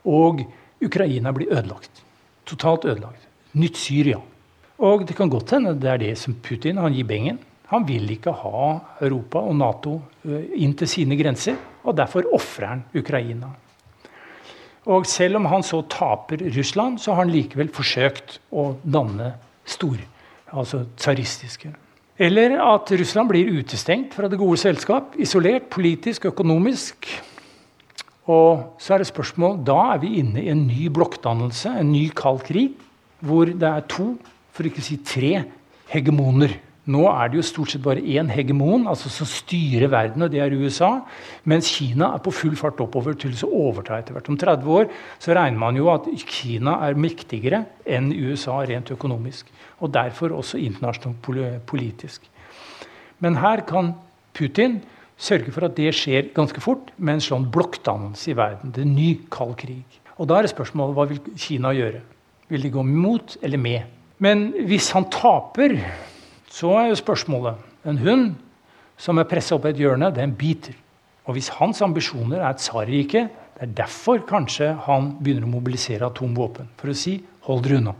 [0.09, 0.43] Og
[0.83, 2.03] Ukraina blir ødelagt.
[2.45, 3.27] Totalt ødelagt.
[3.53, 4.19] Nytt Syria.
[4.79, 7.39] Og det kan godt hende det er det som Putin han gir bengen.
[7.69, 8.61] Han vil ikke ha
[9.01, 13.51] Europa og Nato eh, inn til sine grenser, og derfor ofrer han Ukraina.
[14.89, 19.35] Og selv om han så taper Russland, så har han likevel forsøkt å danne
[19.69, 19.99] stor,
[20.49, 21.75] altså tsaristiske.
[22.19, 27.07] Eller at Russland blir utestengt fra det gode selskap, isolert politisk, økonomisk.
[28.27, 32.09] Og så er det spørsmål, Da er vi inne i en ny blokkdannelse, en ny
[32.11, 32.75] kald krig,
[33.23, 34.17] hvor det er to,
[34.51, 35.45] for ikke å si tre,
[35.89, 36.59] hegemoner
[36.89, 40.41] nå er det jo stort sett bare én hegemon altså som styrer verden, og det
[40.41, 40.91] er USA.
[41.49, 44.29] Mens Kina er på full fart oppover til å overta etter hvert.
[44.31, 44.89] Om 30 år
[45.21, 49.51] så regner man jo at Kina er mektigere enn USA rent økonomisk.
[49.79, 52.25] Og derfor også internasjonalt politisk.
[53.19, 53.93] Men her kan
[54.33, 54.79] Putin
[55.19, 58.73] sørge for at det skjer ganske fort med en sånn blokkdannelse i verden.
[58.73, 59.99] Det er en ny kald krig.
[60.17, 62.01] Og da er det spørsmålet hva vil Kina gjøre?
[62.49, 63.97] Vil de gå mot eller med?
[64.19, 65.77] Men hvis han taper
[66.49, 68.35] så er jo spørsmålet En hund
[68.99, 70.75] som er pressa opp i et hjørne, den biter.
[71.29, 73.21] Og hvis hans ambisjoner er et tsarrike,
[73.55, 76.67] det er derfor kanskje han begynner å mobilisere atomvåpen.
[76.75, 77.95] For å si 'hold dere unna'.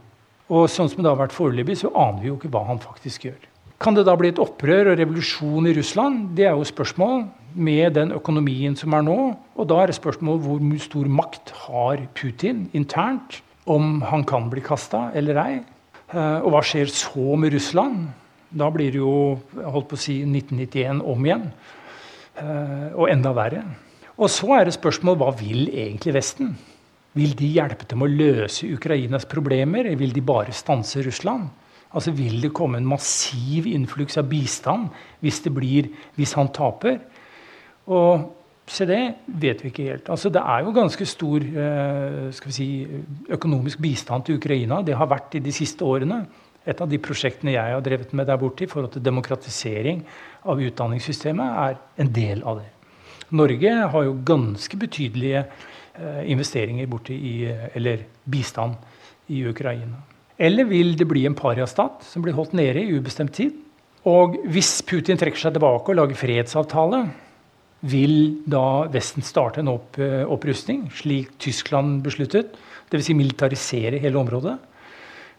[0.50, 3.26] Og sånn som det har vært foreløpig, så aner vi jo ikke hva han faktisk
[3.30, 3.42] gjør.
[3.80, 6.36] Kan det da bli et opprør og revolusjon i Russland?
[6.36, 9.38] Det er jo spørsmål med den økonomien som er nå.
[9.56, 13.42] Og da er det spørsmål hvor stor makt har Putin internt?
[13.66, 15.60] Om han kan bli kasta eller ei?
[16.12, 18.10] Eh, og hva skjer så med Russland?
[18.50, 19.14] Da blir det jo
[19.54, 21.46] holdt på å si 1991 om igjen.
[22.40, 23.64] Eh, og enda verre.
[24.20, 26.56] Og så er det spørsmål hva vil egentlig Vesten?
[27.18, 31.48] Vil de hjelpe til med å løse Ukrainas problemer, eller vil de bare stanse Russland?
[31.90, 34.92] Altså Vil det komme en massiv innfluks av bistand
[35.24, 37.00] hvis, blir, hvis han taper?
[37.90, 38.28] Og
[38.70, 39.02] se det
[39.42, 40.12] vet vi ikke helt.
[40.14, 42.70] Altså Det er jo ganske stor eh, si,
[43.30, 44.84] økonomisk bistand til Ukraina.
[44.86, 46.22] Det har vært i de siste årene.
[46.68, 50.04] Et av de prosjektene jeg har drevet med der borte i forhold til demokratisering
[50.50, 52.70] av utdanningssystemet, er en del av det.
[53.36, 57.46] Norge har jo ganske betydelige eh, investeringer borte i,
[57.78, 58.76] eller bistand
[59.30, 60.02] i Ukraina.
[60.40, 63.58] Eller vil det bli en pariastat som blir holdt nede i ubestemt tid?
[64.08, 67.04] Og hvis Putin trekker seg tilbake og lager fredsavtale,
[67.92, 68.16] vil
[68.50, 72.56] da Vesten starte en eh, opprustning, slik Tyskland besluttet?
[72.90, 73.06] Dvs.
[73.06, 74.58] Si militarisere hele området?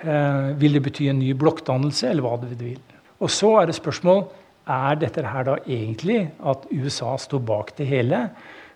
[0.00, 2.78] Eh, vil det bety en ny blokkdannelse, eller hva det vil?
[3.20, 4.24] Og så er det spørsmål
[4.70, 8.22] er dette her da egentlig at USA står bak det hele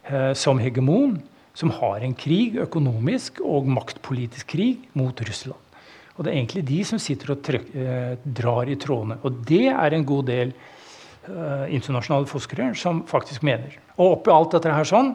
[0.05, 1.16] eh, som hegemon,
[1.57, 5.61] som har en krig, økonomisk og maktpolitisk krig, mot Russland.
[6.14, 9.16] Og det er egentlig de som sitter og eh, drar i trådene.
[9.25, 10.57] Og det er en god del
[11.25, 13.79] internasjonale forskere som faktisk mener.
[13.97, 15.14] Og oppi alt dette her sånn,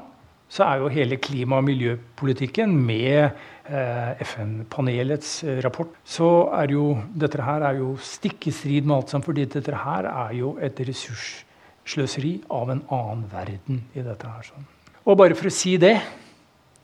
[0.50, 3.30] så er jo hele klima- og miljøpolitikken med
[3.70, 8.98] eh, FN-panelets eh, rapport, så er jo dette her er jo stikk i strid med
[8.98, 14.28] alt sammen, fordi dette her er jo et ressurssløseri av en annen verden i dette
[14.28, 14.50] her.
[14.50, 14.68] sånn.
[15.06, 15.96] Og bare for å si det,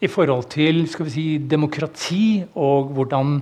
[0.01, 2.25] i forhold til skal vi si, demokrati
[2.59, 3.39] og hvordan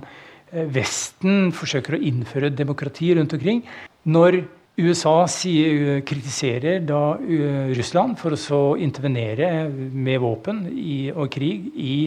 [0.54, 3.64] Eh, Vesten forsøker å innføre demokrati rundt omkring.
[4.06, 4.44] Når
[4.74, 11.98] USA sier, kritiserer da uh, Russland for å intervenere med våpen i, og krig i,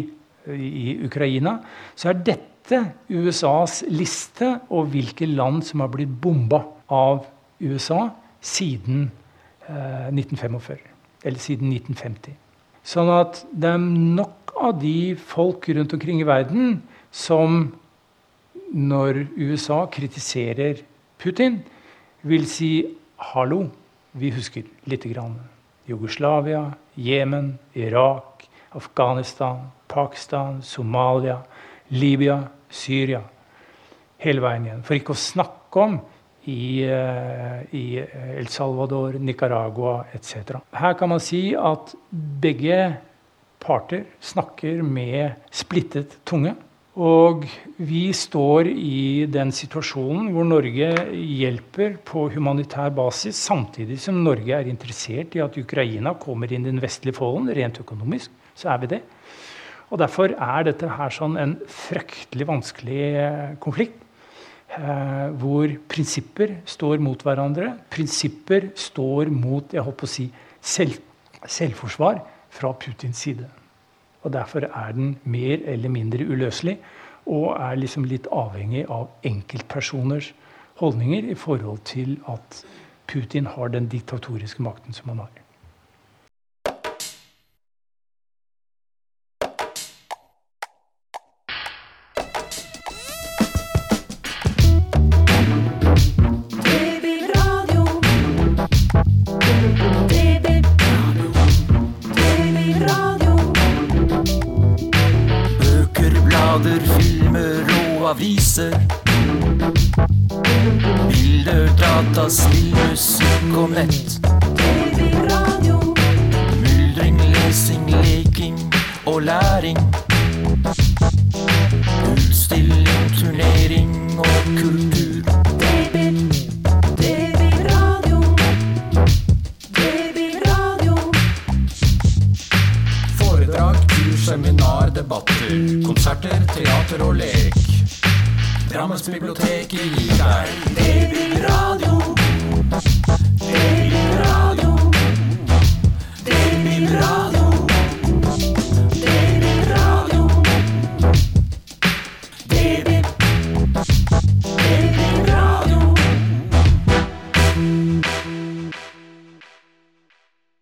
[0.50, 1.60] i, Ukraina,
[1.94, 7.22] så er dette USAs liste over hvilke land som har blitt bomba av
[7.62, 8.08] USA
[8.42, 9.06] siden
[9.68, 10.82] eh, 1945.
[11.22, 12.34] Eller siden 1950.
[12.86, 16.80] Sånn at det er nok av de folk rundt omkring i verden
[17.14, 17.68] som
[18.74, 20.82] når USA kritiserer
[21.22, 21.60] Putin,
[22.22, 22.70] vil si
[23.32, 23.66] hallo,
[24.12, 25.36] vi husker lite grann.
[25.86, 31.38] Jugoslavia, Jemen, Irak, Afghanistan, Pakistan, Somalia,
[31.88, 33.22] Libya, Syria.
[34.18, 34.82] Hele veien igjen.
[34.82, 35.98] For ikke å snakke om
[36.46, 37.84] i, eh, i
[38.38, 40.60] El Salvador, Nicaragua etc.
[40.72, 42.96] Her kan man si at begge
[43.60, 46.54] parter snakker med splittet tunge.
[46.96, 47.42] Og
[47.76, 54.70] vi står i den situasjonen hvor Norge hjelper på humanitær basis, samtidig som Norge er
[54.70, 57.52] interessert i at Ukraina kommer inn i den vestlige folden.
[57.52, 59.02] Rent økonomisk så er vi det.
[59.92, 64.00] Og Derfor er dette her sånn en fryktelig vanskelig eh, konflikt.
[64.76, 67.74] Eh, hvor prinsipper står mot hverandre.
[67.92, 70.26] Prinsipper står mot jeg håper å si,
[70.64, 70.96] selv,
[71.44, 72.24] selvforsvar
[72.56, 73.46] fra Putins side.
[74.26, 76.80] Og Derfor er den mer eller mindre uløselig,
[77.26, 80.32] og er liksom litt avhengig av enkeltpersoners
[80.80, 82.64] holdninger i forhold til at
[83.06, 85.45] Putin har den diktatoriske makten som han har.